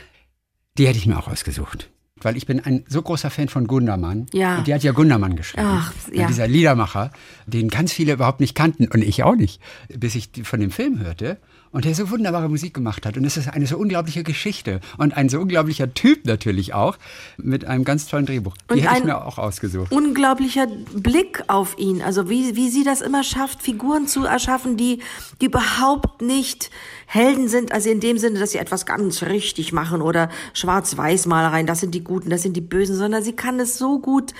Die 0.79 0.87
hätte 0.87 0.99
ich 0.99 1.07
mir 1.07 1.19
auch 1.19 1.29
ausgesucht. 1.29 1.91
Weil 2.21 2.37
ich 2.37 2.47
bin 2.47 2.61
ein 2.61 2.85
so 2.89 3.03
großer 3.03 3.31
Fan 3.31 3.49
von 3.49 3.67
Gundermann. 3.67 4.27
Ja. 4.33 4.59
Und 4.59 4.67
die 4.67 4.75
hat 4.75 4.83
ja 4.83 4.93
Gundermann 4.93 5.37
geschrieben. 5.37 5.67
Ach, 5.69 5.93
ja. 6.13 6.27
Dieser 6.27 6.47
Liedermacher, 6.47 7.11
den 7.47 7.69
ganz 7.69 7.93
viele 7.93 8.13
überhaupt 8.13 8.41
nicht 8.41 8.55
kannten 8.55 8.89
und 8.89 9.03
ich 9.03 9.23
auch 9.23 9.37
nicht, 9.37 9.61
bis 9.89 10.15
ich 10.15 10.31
von 10.45 10.61
dem 10.61 10.71
Film 10.71 11.01
hörte 11.01 11.39
und 11.75 11.85
der 11.85 11.95
so 11.95 12.09
wunderbare 12.09 12.49
Musik 12.49 12.73
gemacht 12.73 13.05
hat. 13.05 13.17
Und 13.17 13.25
es 13.25 13.37
ist 13.37 13.49
eine 13.49 13.67
so 13.67 13.77
unglaubliche 13.77 14.23
Geschichte 14.23 14.81
und 14.97 15.17
ein 15.17 15.29
so 15.29 15.41
unglaublicher 15.41 15.93
Typ 15.93 16.25
natürlich 16.25 16.73
auch 16.73 16.97
mit 17.37 17.65
einem 17.65 17.85
ganz 17.85 18.07
tollen 18.07 18.27
Drehbuch. 18.27 18.55
Die 18.71 18.75
und 18.75 18.79
hätte 18.79 18.99
ich 18.99 19.05
mir 19.05 19.25
auch 19.25 19.39
ausgesucht. 19.39 19.91
Unglaublicher 19.91 20.69
Blick 20.95 21.43
auf 21.49 21.77
ihn. 21.77 22.01
Also 22.01 22.31
wie, 22.31 22.55
wie 22.55 22.71
sie 22.71 22.85
das 22.85 23.01
immer 23.01 23.25
schafft, 23.25 23.61
Figuren 23.61 24.07
zu 24.07 24.25
erschaffen, 24.25 24.77
die, 24.77 25.01
die 25.41 25.47
überhaupt 25.47 26.23
nicht 26.23 26.71
Helden 27.07 27.49
sind, 27.49 27.73
also 27.73 27.91
in 27.91 27.99
dem 27.99 28.19
Sinne, 28.19 28.39
dass 28.39 28.53
sie 28.53 28.59
etwas 28.59 28.87
ganz 28.87 29.25
richtig 29.25 29.73
machen 29.73 30.01
oder 30.01 30.31
Schwarz-Weiß-Malereien, 30.53 31.67
das 31.67 31.81
sind 31.81 31.93
die 31.93 32.05
Guten, 32.05 32.31
das 32.31 32.43
sind 32.43 32.57
die 32.57 32.61
Bösen, 32.61 32.97
sondern 32.97 33.25
sie 33.25 33.33
kann 33.33 33.59
es 33.59 33.79
so 33.79 33.99
gut 33.99 34.33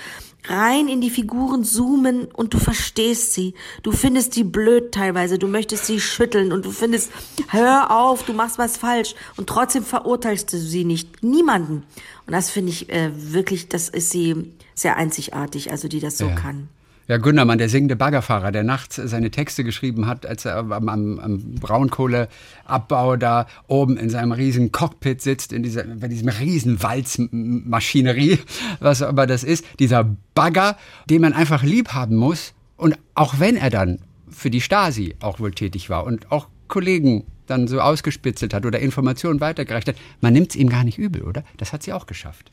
rein 0.49 0.87
in 0.87 1.01
die 1.01 1.09
Figuren 1.09 1.63
zoomen 1.63 2.25
und 2.25 2.53
du 2.53 2.59
verstehst 2.59 3.33
sie. 3.33 3.53
Du 3.83 3.91
findest 3.91 4.35
die 4.35 4.43
blöd 4.43 4.91
teilweise, 4.91 5.37
du 5.37 5.47
möchtest 5.47 5.85
sie 5.85 5.99
schütteln 5.99 6.51
und 6.51 6.65
du 6.65 6.71
findest, 6.71 7.11
hör 7.49 7.91
auf, 7.91 8.23
du 8.23 8.33
machst 8.33 8.57
was 8.57 8.77
falsch 8.77 9.15
und 9.37 9.47
trotzdem 9.47 9.83
verurteilst 9.83 10.51
du 10.53 10.57
sie 10.57 10.85
nicht. 10.85 11.23
Niemanden. 11.23 11.83
Und 12.25 12.33
das 12.33 12.49
finde 12.49 12.71
ich 12.71 12.89
äh, 12.89 13.11
wirklich, 13.13 13.69
das 13.69 13.89
ist 13.89 14.09
sie 14.09 14.53
sehr 14.73 14.97
einzigartig, 14.97 15.71
also 15.71 15.87
die 15.87 15.99
das 15.99 16.17
so 16.17 16.27
ja. 16.27 16.35
kann. 16.35 16.69
Ja, 17.07 17.17
Gündermann, 17.17 17.59
der 17.59 17.69
singende 17.69 17.95
Baggerfahrer, 17.95 18.51
der 18.51 18.63
nachts 18.63 18.95
seine 18.95 19.29
Texte 19.29 19.63
geschrieben 19.63 20.07
hat, 20.07 20.25
als 20.25 20.45
er 20.45 20.57
am, 20.57 20.89
am, 20.89 21.19
am 21.19 21.55
Braunkohleabbau 21.55 23.15
da 23.17 23.45
oben 23.67 23.97
in 23.97 24.09
seinem 24.09 24.31
riesen 24.31 24.71
Cockpit 24.71 25.21
sitzt, 25.21 25.53
in 25.53 25.61
dieser, 25.61 25.83
bei 25.83 26.07
diesem 26.07 26.29
riesen 26.29 26.81
Walzmaschinerie, 26.81 28.39
was 28.79 29.03
aber 29.03 29.27
das 29.27 29.43
ist, 29.43 29.65
dieser 29.77 30.15
Bagger, 30.33 30.77
den 31.07 31.21
man 31.21 31.33
einfach 31.33 31.61
lieb 31.61 31.89
haben 31.89 32.15
muss. 32.15 32.53
Und 32.75 32.97
auch 33.13 33.39
wenn 33.39 33.55
er 33.55 33.69
dann 33.69 33.99
für 34.27 34.49
die 34.49 34.61
Stasi 34.61 35.15
auch 35.19 35.39
wohl 35.39 35.51
tätig 35.51 35.91
war 35.91 36.05
und 36.05 36.31
auch 36.31 36.47
Kollegen 36.67 37.25
dann 37.45 37.67
so 37.67 37.81
ausgespitzelt 37.81 38.51
hat 38.51 38.65
oder 38.65 38.79
Informationen 38.79 39.41
weitergereicht 39.41 39.87
hat, 39.87 39.95
man 40.21 40.33
nimmt 40.33 40.49
es 40.49 40.55
ihm 40.55 40.69
gar 40.69 40.83
nicht 40.83 40.97
übel, 40.97 41.21
oder? 41.21 41.43
Das 41.57 41.71
hat 41.71 41.83
sie 41.83 41.93
auch 41.93 42.07
geschafft. 42.07 42.49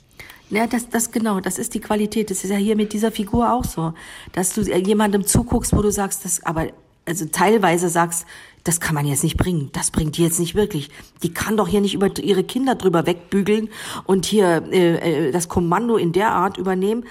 Ja, 0.50 0.66
das, 0.66 0.88
das 0.88 1.10
genau, 1.10 1.40
das 1.40 1.58
ist 1.58 1.74
die 1.74 1.80
Qualität. 1.80 2.30
Das 2.30 2.44
ist 2.44 2.50
ja 2.50 2.56
hier 2.56 2.76
mit 2.76 2.92
dieser 2.92 3.10
Figur 3.10 3.52
auch 3.52 3.64
so, 3.64 3.94
dass 4.32 4.52
du 4.52 4.60
jemandem 4.60 5.24
zuguckst, 5.24 5.74
wo 5.74 5.80
du 5.80 5.90
sagst, 5.90 6.24
das, 6.24 6.44
aber 6.44 6.68
also 7.06 7.24
teilweise 7.26 7.88
sagst, 7.88 8.26
das 8.64 8.80
kann 8.80 8.94
man 8.94 9.06
jetzt 9.06 9.24
nicht 9.24 9.36
bringen, 9.36 9.70
das 9.72 9.90
bringt 9.90 10.16
die 10.16 10.22
jetzt 10.22 10.38
nicht 10.38 10.54
wirklich. 10.54 10.90
Die 11.22 11.32
kann 11.32 11.56
doch 11.56 11.68
hier 11.68 11.80
nicht 11.80 11.94
über 11.94 12.16
ihre 12.18 12.44
Kinder 12.44 12.74
drüber 12.74 13.06
wegbügeln 13.06 13.70
und 14.04 14.26
hier 14.26 14.64
äh, 14.70 15.28
äh, 15.28 15.32
das 15.32 15.48
Kommando 15.48 15.96
in 15.96 16.12
der 16.12 16.30
Art 16.30 16.58
übernehmen 16.58 17.04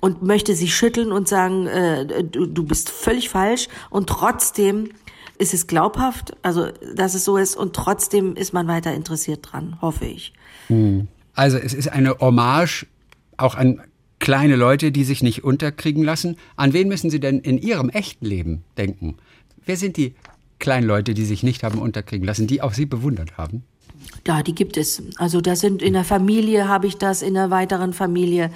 und 0.00 0.22
möchte 0.22 0.54
sie 0.54 0.68
schütteln 0.68 1.12
und 1.12 1.28
sagen, 1.28 1.66
äh, 1.66 2.24
du, 2.24 2.46
du 2.46 2.64
bist 2.64 2.90
völlig 2.90 3.28
falsch 3.28 3.68
und 3.90 4.08
trotzdem 4.08 4.90
ist 5.36 5.52
es 5.52 5.66
glaubhaft, 5.66 6.36
also 6.42 6.68
dass 6.94 7.14
es 7.14 7.24
so 7.24 7.36
ist 7.36 7.56
und 7.56 7.74
trotzdem 7.74 8.36
ist 8.36 8.52
man 8.52 8.68
weiter 8.68 8.94
interessiert 8.94 9.48
dran, 9.50 9.78
hoffe 9.82 10.06
ich. 10.06 10.32
Also 11.34 11.58
es 11.58 11.74
ist 11.74 11.88
eine 11.88 12.18
Hommage 12.18 12.86
auch 13.36 13.54
an 13.54 13.80
kleine 14.18 14.56
Leute, 14.56 14.92
die 14.92 15.04
sich 15.04 15.22
nicht 15.22 15.44
unterkriegen 15.44 16.04
lassen. 16.04 16.36
An 16.56 16.72
wen 16.72 16.88
müssen 16.88 17.10
Sie 17.10 17.20
denn 17.20 17.40
in 17.40 17.58
Ihrem 17.58 17.90
echten 17.90 18.24
Leben 18.24 18.64
denken? 18.78 19.16
Wer 19.66 19.76
sind 19.76 19.96
die 19.96 20.14
kleinen 20.58 20.86
Leute, 20.86 21.14
die 21.14 21.24
sich 21.24 21.42
nicht 21.42 21.62
haben 21.62 21.78
unterkriegen 21.78 22.26
lassen, 22.26 22.46
die 22.46 22.62
auch 22.62 22.72
Sie 22.72 22.86
bewundert 22.86 23.36
haben? 23.36 23.64
Ja, 24.26 24.42
die 24.42 24.54
gibt 24.54 24.76
es. 24.76 25.02
Also 25.16 25.40
das 25.40 25.60
sind 25.60 25.82
in 25.82 25.92
der 25.92 26.04
Familie 26.04 26.68
habe 26.68 26.86
ich 26.86 26.96
das, 26.96 27.22
in 27.22 27.34
der 27.34 27.50
weiteren 27.50 27.92
Familie. 27.92 28.50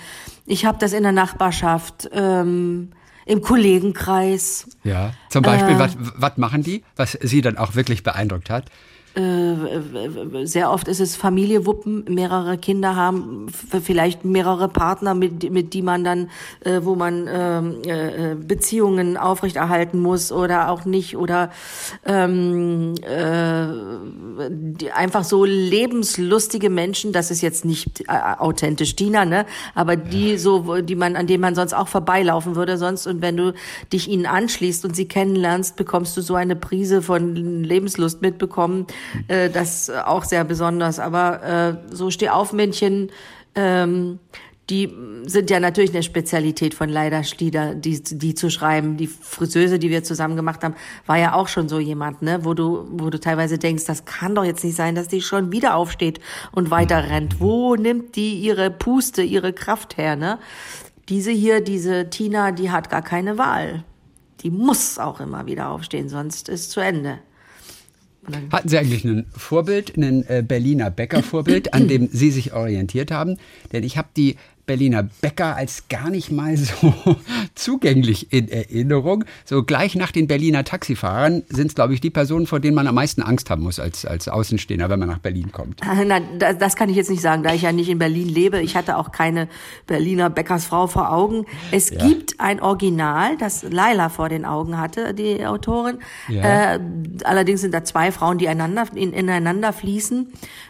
Ich 0.47 0.65
habe 0.65 0.79
das 0.79 0.93
in 0.93 1.03
der 1.03 1.13
Nachbarschaft, 1.13 2.09
ähm, 2.13 2.91
im 3.27 3.43
Kollegenkreis. 3.43 4.69
Ja. 4.85 5.13
Zum 5.29 5.43
Beispiel, 5.43 5.75
äh, 5.75 5.89
was 6.17 6.39
machen 6.39 6.63
die, 6.63 6.83
was 6.97 7.13
Sie 7.21 7.43
dann 7.43 7.59
auch 7.59 7.75
wirklich 7.75 8.03
beeindruckt 8.03 8.49
hat? 8.49 8.71
Äh, 9.15 10.45
sehr 10.45 10.71
oft 10.71 10.87
ist 10.87 11.01
es 11.01 11.17
Familie 11.17 11.67
wuppen, 11.67 12.05
mehrere 12.09 12.57
Kinder 12.59 12.95
haben, 12.95 13.47
vielleicht 13.49 14.25
mehrere 14.25 14.69
Partner, 14.69 15.15
mit, 15.15 15.51
mit 15.51 15.75
die 15.75 15.83
man 15.83 16.05
dann, 16.05 16.31
äh, 16.61 16.81
wo 16.83 16.95
man 16.95 17.29
ähm, 17.29 17.83
äh, 17.85 18.37
Beziehungen 18.37 19.17
aufrechterhalten 19.17 19.99
muss 19.99 20.31
oder 20.31 20.71
auch 20.71 20.85
nicht 20.85 21.17
oder 21.17 21.51
ähm, 22.05 22.95
äh, 23.03 23.67
einfach 24.93 25.25
so 25.25 25.45
lebenslustige 25.45 26.71
Menschen, 26.71 27.13
das 27.13 27.31
ist 27.31 27.41
jetzt 27.41 27.65
nicht 27.65 28.03
äh, 28.03 28.13
authentisch 28.39 28.95
Tina, 28.95 29.25
ne, 29.25 29.47
aber 29.75 29.97
die 29.97 30.33
ja. 30.33 30.39
so, 30.39 30.81
die 30.81 30.97
man, 30.97 31.17
an 31.17 31.27
denen 31.27 31.41
man 31.41 31.55
sonst 31.55 31.73
auch 31.73 31.89
vorbeilaufen 31.89 32.55
würde 32.57 32.77
sonst 32.77 33.07
und 33.07 33.23
wenn 33.23 33.37
du 33.37 33.55
dich 33.93 34.09
ihnen 34.09 34.27
anschließt 34.27 34.85
und 34.85 34.95
sie 34.95 35.09
kennenlernst, 35.09 35.77
bekommst 35.77 36.17
du 36.17 36.21
so 36.21 36.35
eine 36.35 36.55
Prise 36.55 37.03
von 37.03 37.35
Lebenslust 37.35 38.23
mitbekommen, 38.23 38.87
äh, 39.29 39.51
das 39.51 39.91
auch 39.91 40.25
sehr 40.25 40.45
besonders. 40.45 40.99
Aber 40.99 41.43
äh, 41.43 41.95
so 41.95 42.11
Stehaufmännchen, 42.11 43.11
ähm, 43.55 44.19
die 44.71 44.95
sind 45.25 45.49
ja 45.49 45.61
natürlich 45.61 45.91
eine 45.91 46.03
Spezialität 46.03 46.75
von 46.75 46.91
Leider 46.91 47.25
Schlieder, 47.25 47.75
die, 47.75 48.03
die 48.03 48.35
zu 48.35 48.51
schreiben. 48.51 48.99
Die 48.99 49.07
Friseuse, 49.07 49.79
die 49.79 49.89
wir 49.89 50.05
zusammen 50.05 50.37
gemacht 50.37 50.63
haben, 50.63 50.75
war 51.07 51.17
ja 51.17 51.33
auch 51.33 51.49
schon 51.49 51.71
so 51.71 51.79
jemand, 51.79 52.21
ne, 52.21 52.45
wo 52.45 52.53
du, 52.53 52.87
wo 52.91 53.09
du 53.09 53.19
teilweise 53.19 53.59
denkst, 53.59 53.87
das 53.87 54.05
kann 54.05 54.35
doch 54.35 54.45
jetzt 54.45 54.65
nicht 54.65 54.77
sein, 54.77 54.95
dass 54.95 55.09
die 55.09 55.23
schon 55.23 55.53
wieder 55.53 55.75
aufsteht 55.75 56.21
und 56.53 56.71
weiter 56.71 57.09
rennt. 57.09 57.41
Wo 57.41 57.77
nimmt 57.77 58.15
die 58.17 58.35
ihre 58.35 58.71
Puste, 58.71 59.23
ihre 59.23 59.55
Kraft 59.55 59.97
her, 59.97 60.17
ne? 60.17 60.39
Diese 61.09 61.31
hier, 61.31 61.63
diese 61.63 62.11
Tina, 62.11 62.53
die 62.53 62.71
hat 62.71 62.91
gar 62.91 63.01
keine 63.01 63.39
Wahl. 63.39 63.85
Die 64.43 64.51
muss 64.51 64.99
auch 64.99 65.21
immer 65.21 65.47
wieder 65.47 65.71
aufstehen, 65.71 66.11
sonst 66.11 66.51
ist 66.51 66.71
zu 66.71 66.81
Ende. 66.81 67.19
Hatten 68.53 68.69
Sie 68.69 68.79
eigentlich 68.79 69.05
ein 69.05 69.27
Vorbild, 69.35 69.97
ein 69.97 70.27
äh, 70.29 70.43
Berliner 70.47 70.91
Bäcker-Vorbild, 70.91 71.73
an 71.73 71.89
dem 71.89 72.09
Sie 72.09 72.31
sich 72.31 72.53
orientiert 72.53 73.11
haben? 73.11 73.39
Denn 73.73 73.85
ich 73.85 73.97
habe 73.97 74.09
die 74.17 74.37
Berliner 74.69 75.03
Bäcker 75.03 75.57
als 75.57 75.89
gar 75.89 76.11
nicht 76.11 76.31
mal 76.31 76.57
so 76.57 76.95
zugänglich 77.57 78.33
in 78.33 78.49
Erinnerung. 78.49 79.25
So 79.45 79.65
gleich 79.65 79.97
nach 79.97 80.13
den 80.13 80.29
Berliner 80.29 80.63
Taxifahrern 80.63 81.43
sind 81.49 81.69
es, 81.69 81.75
glaube 81.75 81.95
ich, 81.95 82.01
die 82.01 82.11
Personen, 82.11 82.47
vor 82.47 82.61
denen 82.61 82.77
man 82.77 82.87
am 82.87 82.95
meisten 82.95 83.23
Angst 83.23 83.51
haben 83.51 83.63
muss 83.63 83.81
als, 83.81 84.05
als 84.05 84.29
Außenstehender, 84.29 84.91
wenn 84.91 85.01
man 85.01 85.09
nach 85.09 85.19
Berlin 85.19 85.51
kommt. 85.51 85.81
Na, 86.07 86.21
das 86.53 86.77
kann 86.77 86.91
ich 86.91 86.97
jetzt 86.97 87.11
nicht 87.11 87.23
sagen, 87.23 87.43
da 87.43 87.55
ich 87.55 87.63
ja 87.63 87.73
nicht 87.73 87.89
in 87.89 87.99
Berlin 87.99 88.29
lebe. 88.29 88.61
Ich 88.61 88.77
hatte 88.77 88.99
auch 88.99 89.11
keine 89.11 89.49
Berliner 89.87 90.31
Bäckersfrau 90.31 90.87
vor 90.87 91.11
Augen. 91.11 91.47
Es 91.73 91.91
ja. 91.91 92.07
gibt 92.07 92.39
ein 92.39 92.61
Original, 92.61 93.37
das 93.39 93.63
Laila 93.63 94.11
vor 94.11 94.29
den 94.29 94.45
Augen 94.45 94.79
hatte, 94.79 95.15
die 95.15 95.45
Autorin. 95.47 95.99
Ja. 96.29 96.75
Äh, 96.75 96.81
allerdings 97.25 97.63
sind 97.63 97.73
da 97.73 97.85
zwei 97.85 98.13
Frauen, 98.13 98.37
die 98.37 98.49
einander, 98.49 98.87
in, 98.95 99.15
ineinander 99.15 99.73
fließen. 99.73 100.29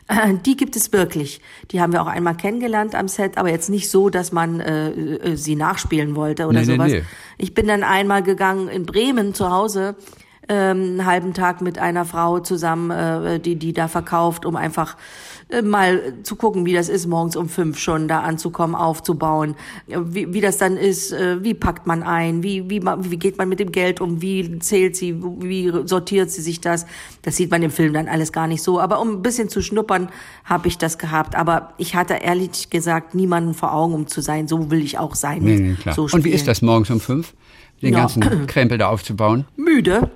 Die 0.47 0.57
gibt 0.57 0.77
es 0.77 0.93
wirklich. 0.93 1.41
Die 1.71 1.81
haben 1.81 1.93
wir 1.93 2.03
auch 2.03 2.07
einmal 2.07 2.37
kennengelernt 2.37 2.95
am 2.95 3.09
Set, 3.09 3.39
aber 3.39 3.51
jetzt 3.51 3.69
nicht 3.69 3.91
so, 3.91 4.09
dass 4.11 4.33
man 4.33 4.61
äh, 4.61 4.91
äh, 4.91 5.37
sie 5.37 5.57
nachspielen 5.57 6.17
wollte 6.17 6.47
oder 6.47 6.61
nee, 6.61 6.65
sowas. 6.65 6.91
Nee, 6.91 7.01
nee. 7.01 7.05
Ich 7.37 7.55
bin 7.55 7.67
dann 7.67 7.83
einmal 7.83 8.23
gegangen 8.23 8.69
in 8.69 8.87
Bremen 8.87 9.35
zu 9.35 9.51
Hause 9.51 9.97
ähm, 10.49 10.83
einen 10.83 11.07
halben 11.07 11.35
Tag 11.35 11.61
mit 11.61 11.79
einer 11.79 12.05
Frau 12.05 12.41
zusammen, 12.41 12.91
äh, 12.91 13.39
die 13.39 13.57
die 13.57 13.73
da 13.73 13.89
verkauft, 13.89 14.47
um 14.47 14.57
einfach 14.57 14.97
mal 15.63 16.15
zu 16.23 16.37
gucken, 16.37 16.67
wie 16.67 16.75
das 16.75 16.89
ist, 16.89 17.07
morgens 17.07 17.35
um 17.35 17.49
fünf 17.49 17.79
schon 17.79 18.07
da 18.07 18.21
anzukommen, 18.21 18.75
aufzubauen, 18.77 19.55
wie, 19.87 20.33
wie 20.33 20.41
das 20.41 20.59
dann 20.59 20.77
ist, 20.77 21.13
äh, 21.13 21.43
wie 21.43 21.55
packt 21.55 21.87
man 21.87 22.03
ein, 22.03 22.43
wie, 22.43 22.69
wie, 22.69 22.83
wie 22.83 23.17
geht 23.17 23.39
man 23.39 23.49
mit 23.49 23.59
dem 23.59 23.73
Geld 23.73 24.01
um, 24.01 24.21
wie 24.21 24.59
zählt 24.59 24.95
sie, 24.97 25.17
wie 25.41 25.73
sortiert 25.85 26.31
sie 26.31 26.43
sich 26.43 26.61
das. 26.61 26.85
Das 27.23 27.37
sieht 27.37 27.51
man 27.51 27.63
im 27.63 27.71
Film 27.71 27.95
dann 27.95 28.09
alles 28.09 28.33
gar 28.33 28.47
nicht 28.47 28.63
so. 28.63 28.79
Aber 28.79 29.01
um 29.01 29.09
ein 29.09 29.23
bisschen 29.23 29.49
zu 29.49 29.63
schnuppern, 29.63 30.11
habe 30.45 30.69
ich 30.69 30.77
das 30.77 30.99
gehabt. 30.99 31.35
Aber 31.35 31.73
ich 31.79 31.95
hatte 31.95 32.15
ehrlich 32.15 32.69
gesagt 32.69 33.15
niemanden 33.15 33.55
vor 33.55 33.73
Augen, 33.73 33.95
um 33.95 34.07
zu 34.07 34.21
sein. 34.21 34.49
So 34.49 34.71
will 34.71 34.83
ich 34.83 34.99
auch 34.99 35.15
sein. 35.15 35.43
Nee, 35.43 35.57
nee, 35.57 35.75
klar. 35.75 35.95
So 35.95 36.09
Und 36.13 36.25
wie 36.25 36.31
ist 36.31 36.47
das 36.47 36.61
morgens 36.61 36.91
um 36.91 37.01
fünf? 37.01 37.35
Den 37.81 37.93
ja. 37.93 38.01
ganzen 38.01 38.47
Krempel 38.47 38.77
da 38.77 38.89
aufzubauen? 38.89 39.47
Müde. 39.57 40.11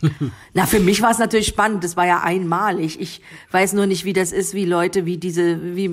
Na, 0.54 0.66
für 0.66 0.80
mich 0.80 1.02
war 1.02 1.10
es 1.10 1.18
natürlich 1.18 1.46
spannend. 1.46 1.82
Das 1.84 1.96
war 1.96 2.06
ja 2.06 2.22
einmalig. 2.22 3.00
Ich 3.00 3.20
weiß 3.50 3.72
nur 3.72 3.86
nicht, 3.86 4.04
wie 4.04 4.12
das 4.12 4.32
ist, 4.32 4.54
wie 4.54 4.64
Leute, 4.64 5.06
wie 5.06 5.16
diese, 5.16 5.76
wie 5.76 5.88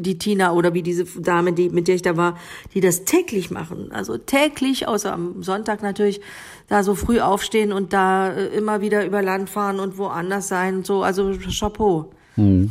die 0.00 0.18
Tina 0.18 0.52
oder 0.52 0.74
wie 0.74 0.82
diese 0.82 1.04
Dame, 1.04 1.52
die, 1.52 1.68
mit 1.68 1.88
der 1.88 1.96
ich 1.96 2.02
da 2.02 2.16
war, 2.16 2.38
die 2.74 2.80
das 2.80 3.04
täglich 3.04 3.50
machen. 3.50 3.90
Also 3.92 4.18
täglich, 4.18 4.86
außer 4.86 5.12
am 5.12 5.42
Sonntag 5.42 5.82
natürlich, 5.82 6.20
da 6.68 6.82
so 6.82 6.94
früh 6.94 7.20
aufstehen 7.20 7.72
und 7.72 7.92
da 7.92 8.32
äh, 8.32 8.46
immer 8.56 8.80
wieder 8.80 9.04
über 9.04 9.22
Land 9.22 9.50
fahren 9.50 9.80
und 9.80 9.98
woanders 9.98 10.48
sein 10.48 10.76
und 10.76 10.86
so. 10.86 11.02
Also 11.02 11.36
Chapeau. 11.50 12.12
Hm. 12.34 12.70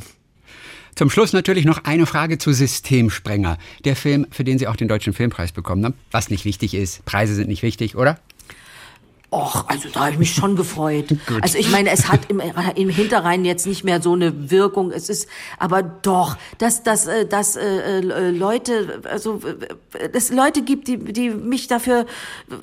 Zum 0.95 1.12
Schluss 1.12 1.32
natürlich 1.32 1.65
noch 1.65 1.84
eine 1.84 2.08
Frage 2.08 2.39
zu 2.39 2.52
Systemsprenger. 2.54 3.60
Der 3.86 3.95
Film, 3.95 4.26
für 4.32 4.43
den 4.43 4.58
Sie 4.58 4.67
auch 4.67 4.76
den 4.76 4.88
Deutschen 4.88 5.13
Filmpreis 5.13 5.52
bekommen 5.52 5.86
haben. 5.86 5.93
Was 6.10 6.32
nicht 6.32 6.43
wichtig 6.43 6.73
ist. 6.73 7.06
Preise 7.06 7.36
sind 7.36 7.50
nicht 7.50 7.62
wichtig, 7.62 7.95
oder? 7.95 8.19
Och, 9.29 9.65
also 9.67 9.89
da 9.89 10.01
habe 10.01 10.11
ich 10.11 10.19
mich 10.19 10.33
schon 10.33 10.55
gefreut. 10.55 11.07
Also 11.41 11.57
ich 11.57 11.69
meine, 11.69 11.89
es 11.91 12.07
hat 12.07 12.29
im, 12.29 12.41
im 12.75 12.89
Hinterrhein 12.89 13.43
jetzt 13.43 13.67
nicht 13.67 13.83
mehr 13.83 14.01
so 14.01 14.13
eine 14.13 14.49
Wirkung. 14.49 14.91
Es 14.91 15.09
ist, 15.09 15.27
aber 15.59 15.83
doch, 15.83 16.37
dass 16.57 16.83
dass 16.83 17.07
äh, 17.07 17.25
dass 17.25 17.57
äh, 17.57 17.99
äh, 17.99 18.31
Leute, 18.31 19.01
also 19.03 19.41
es 20.13 20.31
Leute 20.31 20.61
gibt, 20.61 20.87
die 20.87 20.97
die 20.97 21.29
mich 21.29 21.67
dafür 21.67 22.05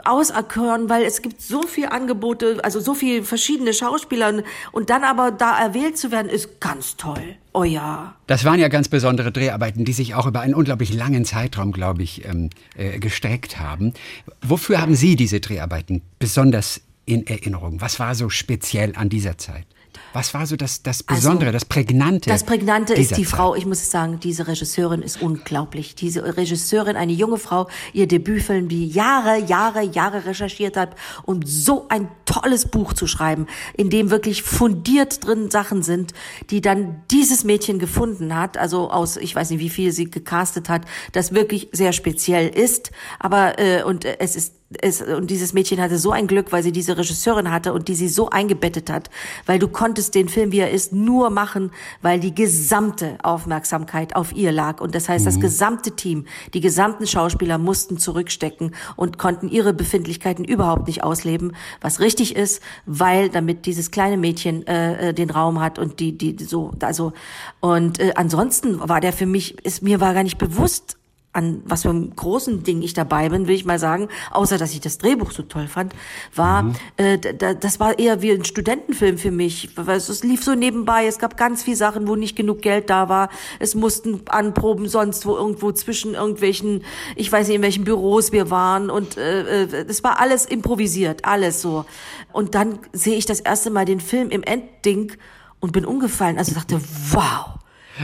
auserkören, 0.05 0.89
weil 0.89 1.05
es 1.05 1.21
gibt 1.21 1.43
so 1.43 1.63
viel 1.63 1.87
Angebote, 1.87 2.61
also 2.63 2.81
so 2.81 2.95
viel 2.95 3.25
verschiedene 3.25 3.75
Schauspieler 3.75 4.43
und 4.73 4.89
dann 4.89 5.05
aber 5.05 5.31
da 5.31 5.59
erwählt 5.59 5.99
zu 5.99 6.11
werden, 6.11 6.31
ist 6.31 6.61
ganz 6.61 6.97
toll. 6.97 7.37
Oh 7.57 7.63
ja. 7.63 8.17
Das 8.27 8.45
waren 8.45 8.59
ja 8.59 8.67
ganz 8.67 8.89
besondere 8.89 9.31
Dreharbeiten, 9.31 9.85
die 9.85 9.93
sich 9.93 10.17
auch 10.17 10.27
über 10.27 10.41
einen 10.41 10.55
unglaublich 10.55 10.93
langen 10.93 11.25
Zeitraum, 11.25 11.71
glaube 11.71 12.03
ich, 12.03 12.25
ähm, 12.25 12.51
äh, 12.77 12.99
gestreckt 12.99 13.61
haben. 13.61 13.95
Wofür 14.43 14.81
haben 14.81 14.97
Sie 14.97 15.15
diese 15.15 15.39
Dreharbeiten 15.39 16.03
besonders 16.19 16.81
in 17.07 17.25
Erinnerung? 17.29 17.81
Was 17.81 18.01
war 18.01 18.17
so 18.17 18.29
speziell 18.29 18.97
an 18.97 19.09
dieser 19.09 19.39
Zeit? 19.39 19.67
Was 20.13 20.35
war 20.35 20.47
so 20.47 20.57
das, 20.57 20.83
das 20.83 21.07
also, 21.09 21.21
Besondere, 21.21 21.47
also, 21.47 21.59
das 21.59 21.65
Prägnante? 21.65 22.31
Das 22.31 22.45
Prägnante 22.45 22.95
ist 22.95 23.17
die 23.17 23.23
Zeit? 23.23 23.27
Frau, 23.27 23.55
ich 23.55 23.67
muss 23.67 23.91
sagen, 23.91 24.21
diese 24.21 24.47
Regisseurin 24.47 25.03
ist 25.03 25.23
unglaublich. 25.23 25.95
Diese 25.95 26.37
Regisseurin, 26.37 26.97
eine 26.97 27.13
junge 27.13 27.39
Frau, 27.39 27.69
ihr 27.93 28.07
Debütfilm, 28.07 28.69
die 28.69 28.89
Jahre, 28.89 29.39
Jahre, 29.45 29.83
Jahre 29.83 30.25
recherchiert 30.27 30.77
hat, 30.77 30.97
um 31.25 31.45
so 31.45 31.87
ein 31.89 32.09
tolles 32.35 32.67
Buch 32.67 32.93
zu 32.93 33.07
schreiben, 33.07 33.47
in 33.75 33.91
dem 33.91 34.11
wirklich 34.11 34.43
fundiert 34.43 35.25
drin 35.25 35.51
Sachen 35.51 35.83
sind, 35.83 36.13
die 36.51 36.61
dann 36.61 37.03
dieses 37.11 37.45
Mädchen 37.45 37.79
gefunden 37.79 38.37
hat, 38.37 38.57
also 38.59 38.91
aus, 38.91 39.17
ich 39.17 39.35
weiß 39.35 39.51
nicht, 39.51 39.61
wie 39.61 39.71
viel 39.71 39.93
sie 39.93 40.11
gecastet 40.11 40.69
hat, 40.69 40.83
das 41.13 41.33
wirklich 41.33 41.69
sehr 41.73 41.93
speziell 41.93 42.49
ist, 42.49 42.91
aber 43.19 43.59
äh, 43.59 43.83
und 43.85 44.05
es 44.05 44.37
ist 44.37 44.55
es, 44.81 45.03
und 45.03 45.31
dieses 45.31 45.53
Mädchen 45.53 45.81
hatte 45.81 45.99
so 45.99 46.11
ein 46.11 46.27
Glück, 46.27 46.53
weil 46.53 46.63
sie 46.63 46.73
diese 46.73 46.97
Regisseurin 46.97 47.51
hatte 47.51 47.73
und 47.73 47.89
die 47.89 47.95
sie 47.95 48.09
so 48.09 48.31
eingebettet 48.31 48.91
hat, 48.91 49.11
weil 49.47 49.59
du 49.59 49.69
konntest 49.69 50.15
den 50.15 50.29
Film, 50.29 50.53
wie 50.53 50.61
er 50.61 50.71
ist, 50.71 50.93
nur 50.93 51.31
machen, 51.31 51.71
weil 52.03 52.21
die 52.21 52.35
gesamte 52.35 53.19
Aufmerksamkeit 53.23 54.17
auf 54.17 54.35
ihr 54.35 54.53
lag. 54.53 54.81
Und 54.81 54.95
das 54.95 55.09
heißt, 55.09 55.25
mhm. 55.25 55.29
das 55.31 55.41
gesamte 55.41 55.93
Team, 55.93 56.27
die 56.55 56.61
gesamten 56.61 57.07
Schauspieler 57.07 57.59
mussten 57.59 57.99
zurückstecken 57.99 58.75
und 58.97 59.19
konnten 59.19 59.49
ihre 59.49 59.73
Befindlichkeiten 59.73 60.45
überhaupt 60.45 60.87
nicht 60.87 61.03
ausleben, 61.05 61.55
was 61.81 62.01
richtig 62.01 62.24
ist, 62.33 62.63
weil 62.87 63.29
damit 63.29 63.67
dieses 63.67 63.91
kleine 63.91 64.17
Mädchen 64.17 64.67
äh, 64.67 65.11
äh 65.11 65.13
den 65.13 65.31
Raum 65.31 65.61
hat 65.61 65.79
und 65.79 66.01
die, 66.01 66.17
die 66.17 66.37
so, 66.45 66.73
also 66.81 67.13
und 67.61 68.01
äh, 68.01 68.13
ansonsten 68.15 68.89
war 68.89 69.01
der 69.01 69.13
für 69.13 69.27
mich, 69.27 69.65
ist 69.65 69.83
mir 69.83 70.01
war 70.01 70.15
gar 70.15 70.23
nicht 70.23 70.39
bewusst, 70.39 70.97
an 71.35 71.63
was 71.67 71.83
für 71.83 71.91
einem 71.91 72.15
großen 72.15 72.63
Ding 72.63 72.81
ich 72.83 72.95
dabei 72.95 73.29
bin, 73.29 73.49
will 73.49 73.55
ich 73.55 73.65
mal 73.65 73.79
sagen, 73.79 74.09
außer 74.31 74.57
dass 74.57 74.73
ich 74.73 74.81
das 74.81 74.99
Drehbuch 74.99 75.33
so 75.33 75.43
toll 75.43 75.67
fand, 75.67 75.95
war, 76.35 76.63
mhm. 76.63 76.75
äh, 76.97 77.19
das 77.19 77.81
war 77.81 77.99
eher 77.99 78.23
wie 78.23 78.31
ein 78.31 78.45
Studentenfilm 78.45 79.19
für 79.19 79.33
mich. 79.33 79.77
Es 79.77 80.23
lief 80.23 80.45
so 80.45 80.55
nebenbei, 80.55 81.07
es 81.07 81.19
gab 81.19 81.37
ganz 81.37 81.65
viele 81.65 81.77
Sachen, 81.77 82.07
wo 82.07 82.15
nicht 82.15 82.37
genug 82.37 82.63
Geld 82.63 82.89
da 82.89 83.09
war. 83.09 83.31
Es 83.59 83.75
mussten 83.75 84.23
Anproben 84.29 84.89
sonst 84.89 85.27
wo 85.27 85.37
irgendwo 85.37 85.73
zwischen 85.73 86.15
irgendwelchen, 86.15 86.85
ich 87.17 87.31
weiß 87.31 87.49
nicht, 87.49 87.57
in 87.57 87.63
welchen 87.63 87.85
Büros 87.85 88.31
wir 88.31 88.51
waren 88.51 88.89
und 88.89 89.17
äh, 89.17 89.63
äh 89.63 89.85
das 89.85 90.05
war 90.05 90.21
alles 90.21 90.47
improvisiert, 90.47 91.25
alles 91.25 91.61
so. 91.61 91.85
Und 92.33 92.55
dann 92.55 92.79
sehe 92.93 93.17
ich 93.17 93.27
das 93.27 93.41
erste 93.41 93.71
Mal 93.71 93.85
den 93.85 94.01
Film 94.01 94.31
im 94.31 94.43
Endding 94.45 95.13
und 95.59 95.73
bin 95.73 95.85
umgefallen. 95.85 96.39
Also 96.39 96.55
dachte, 96.55 96.81
wow 97.11 97.59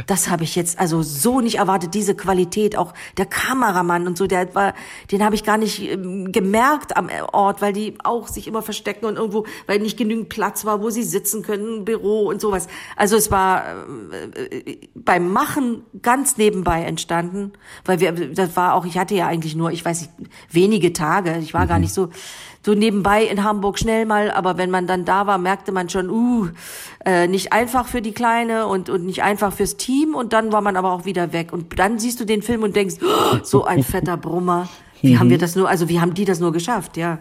das 0.06 0.30
habe 0.30 0.44
ich 0.44 0.54
jetzt 0.56 0.78
also 0.78 1.02
so 1.02 1.40
nicht 1.40 1.56
erwartet, 1.56 1.94
diese 1.94 2.14
Qualität, 2.14 2.76
auch 2.76 2.94
der 3.16 3.26
Kameramann 3.26 4.06
und 4.06 4.16
so, 4.16 4.26
der 4.26 4.54
war, 4.54 4.74
den 5.10 5.24
habe 5.24 5.34
ich 5.34 5.44
gar 5.44 5.58
nicht 5.58 5.82
ähm, 5.82 6.32
gemerkt 6.32 6.96
am 6.96 7.08
Ort, 7.32 7.60
weil 7.62 7.72
die 7.72 7.94
auch 8.04 8.28
sich 8.28 8.46
immer 8.46 8.62
verstecken 8.62 9.06
und 9.06 9.16
irgendwo, 9.16 9.46
weil 9.66 9.80
nicht 9.80 9.96
genügend 9.96 10.28
Platz 10.28 10.64
war, 10.64 10.80
wo 10.80 10.90
sie 10.90 11.02
sitzen 11.02 11.42
können, 11.42 11.84
Büro 11.84 12.28
und 12.28 12.40
sowas. 12.40 12.68
Also 12.96 13.16
es 13.16 13.30
war 13.30 13.64
äh, 14.12 14.56
äh, 14.58 14.78
beim 14.94 15.32
Machen 15.32 15.84
ganz 16.02 16.36
nebenbei 16.36 16.82
entstanden, 16.82 17.52
weil 17.84 18.00
wir, 18.00 18.12
das 18.12 18.56
war 18.56 18.74
auch, 18.74 18.84
ich 18.84 18.98
hatte 18.98 19.14
ja 19.14 19.26
eigentlich 19.26 19.56
nur, 19.56 19.70
ich 19.72 19.84
weiß 19.84 20.02
nicht, 20.02 20.12
wenige 20.50 20.92
Tage, 20.92 21.38
ich 21.38 21.54
war 21.54 21.64
mhm. 21.64 21.68
gar 21.68 21.78
nicht 21.78 21.94
so 21.94 22.10
so 22.64 22.74
nebenbei 22.74 23.24
in 23.24 23.42
Hamburg 23.42 23.78
schnell 23.78 24.04
mal, 24.04 24.30
aber 24.30 24.58
wenn 24.58 24.70
man 24.70 24.86
dann 24.86 25.04
da 25.04 25.26
war, 25.26 25.38
merkte 25.38 25.72
man 25.72 25.88
schon, 25.88 26.10
uh, 26.10 26.48
äh, 27.04 27.26
nicht 27.26 27.52
einfach 27.52 27.86
für 27.86 28.02
die 28.02 28.12
Kleine 28.12 28.66
und, 28.66 28.90
und 28.90 29.06
nicht 29.06 29.22
einfach 29.22 29.52
fürs 29.52 29.76
Team 29.76 30.14
und 30.14 30.32
dann 30.32 30.52
war 30.52 30.60
man 30.60 30.76
aber 30.76 30.92
auch 30.92 31.04
wieder 31.04 31.32
weg. 31.32 31.52
Und 31.52 31.78
dann 31.78 31.98
siehst 31.98 32.20
du 32.20 32.24
den 32.24 32.42
Film 32.42 32.62
und 32.62 32.76
denkst, 32.76 32.96
oh, 33.02 33.38
so 33.42 33.64
ein 33.64 33.82
fetter 33.82 34.16
Brummer. 34.16 34.68
Wie 35.00 35.18
haben 35.18 35.30
wir 35.30 35.38
das 35.38 35.56
nur, 35.56 35.68
also 35.68 35.88
wie 35.88 36.00
haben 36.00 36.12
die 36.12 36.26
das 36.26 36.40
nur 36.40 36.52
geschafft, 36.52 36.98
ja. 36.98 37.18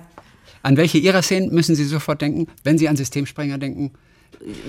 An 0.62 0.76
welche 0.76 0.98
ihrer 0.98 1.22
Szenen 1.22 1.54
müssen 1.54 1.76
Sie 1.76 1.86
sofort 1.86 2.22
denken, 2.22 2.48
wenn 2.66 2.78
Sie 2.78 2.90
an 2.90 2.98
Systemsprenger 2.98 3.58
denken? 3.58 3.92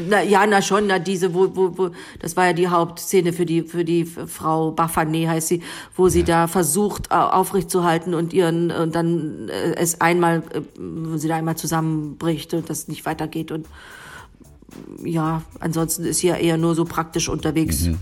Na, 0.08 0.20
ja, 0.22 0.44
na 0.46 0.62
schon, 0.62 0.88
na 0.88 0.98
diese, 0.98 1.32
wo, 1.32 1.54
wo, 1.54 1.78
wo, 1.78 1.90
das 2.18 2.36
war 2.36 2.46
ja 2.46 2.52
die 2.52 2.68
Hauptszene 2.68 3.32
für 3.32 3.46
die, 3.46 3.62
für 3.62 3.84
die 3.84 4.04
Frau 4.04 4.74
Baffané 4.74 5.28
heißt 5.28 5.46
sie, 5.46 5.62
wo 5.94 6.08
sie 6.08 6.20
ja. 6.20 6.26
da 6.26 6.46
versucht 6.48 7.12
aufrechtzuhalten 7.12 8.14
und 8.14 8.32
ihren, 8.32 8.72
und 8.72 8.94
dann 8.96 9.48
äh, 9.48 9.74
es 9.76 10.00
einmal, 10.00 10.42
äh, 10.52 10.62
wo 10.76 11.16
sie 11.16 11.28
da 11.28 11.36
einmal 11.36 11.56
zusammenbricht 11.56 12.52
und 12.54 12.68
das 12.68 12.88
nicht 12.88 13.06
weitergeht 13.06 13.52
und 13.52 13.66
ja, 15.04 15.42
ansonsten 15.60 16.04
ist 16.04 16.18
sie 16.18 16.28
ja 16.28 16.36
eher 16.36 16.56
nur 16.56 16.74
so 16.74 16.84
praktisch 16.84 17.28
unterwegs. 17.28 17.82
Mhm. 17.82 17.98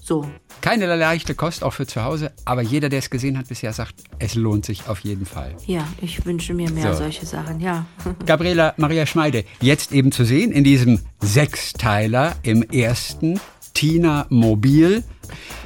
So. 0.00 0.28
Keine 0.60 0.94
leichte 0.96 1.34
Kost, 1.34 1.62
auch 1.62 1.72
für 1.72 1.86
zu 1.86 2.02
Hause, 2.02 2.32
aber 2.44 2.62
jeder, 2.62 2.88
der 2.88 2.98
es 2.98 3.10
gesehen 3.10 3.38
hat 3.38 3.48
bisher, 3.48 3.72
sagt, 3.72 3.94
es 4.18 4.34
lohnt 4.34 4.64
sich 4.64 4.88
auf 4.88 5.00
jeden 5.00 5.26
Fall. 5.26 5.54
Ja, 5.66 5.86
ich 6.00 6.24
wünsche 6.26 6.52
mir 6.54 6.70
mehr 6.70 6.92
so. 6.92 6.98
solche 7.04 7.24
Sachen, 7.26 7.60
ja. 7.60 7.86
Gabriela 8.26 8.74
Maria 8.76 9.06
Schmeide, 9.06 9.44
jetzt 9.60 9.92
eben 9.92 10.12
zu 10.12 10.24
sehen 10.24 10.52
in 10.52 10.64
diesem 10.64 11.00
Sechsteiler 11.20 12.36
im 12.42 12.62
ersten 12.62 13.40
Tina 13.74 14.26
Mobil. 14.28 15.04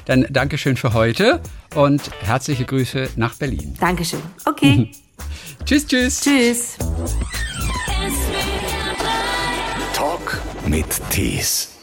Dann 0.05 0.27
Dankeschön 0.31 0.77
für 0.77 0.93
heute 0.93 1.41
und 1.75 2.03
herzliche 2.23 2.65
Grüße 2.65 3.11
nach 3.17 3.35
Berlin. 3.35 3.75
Dankeschön. 3.81 4.21
Okay. 4.45 4.91
tschüss, 5.65 5.87
tschüss. 5.87 6.21
Tschüss. 6.21 6.77
Talk 9.95 10.41
mit 10.67 10.87
Tees. 11.11 11.74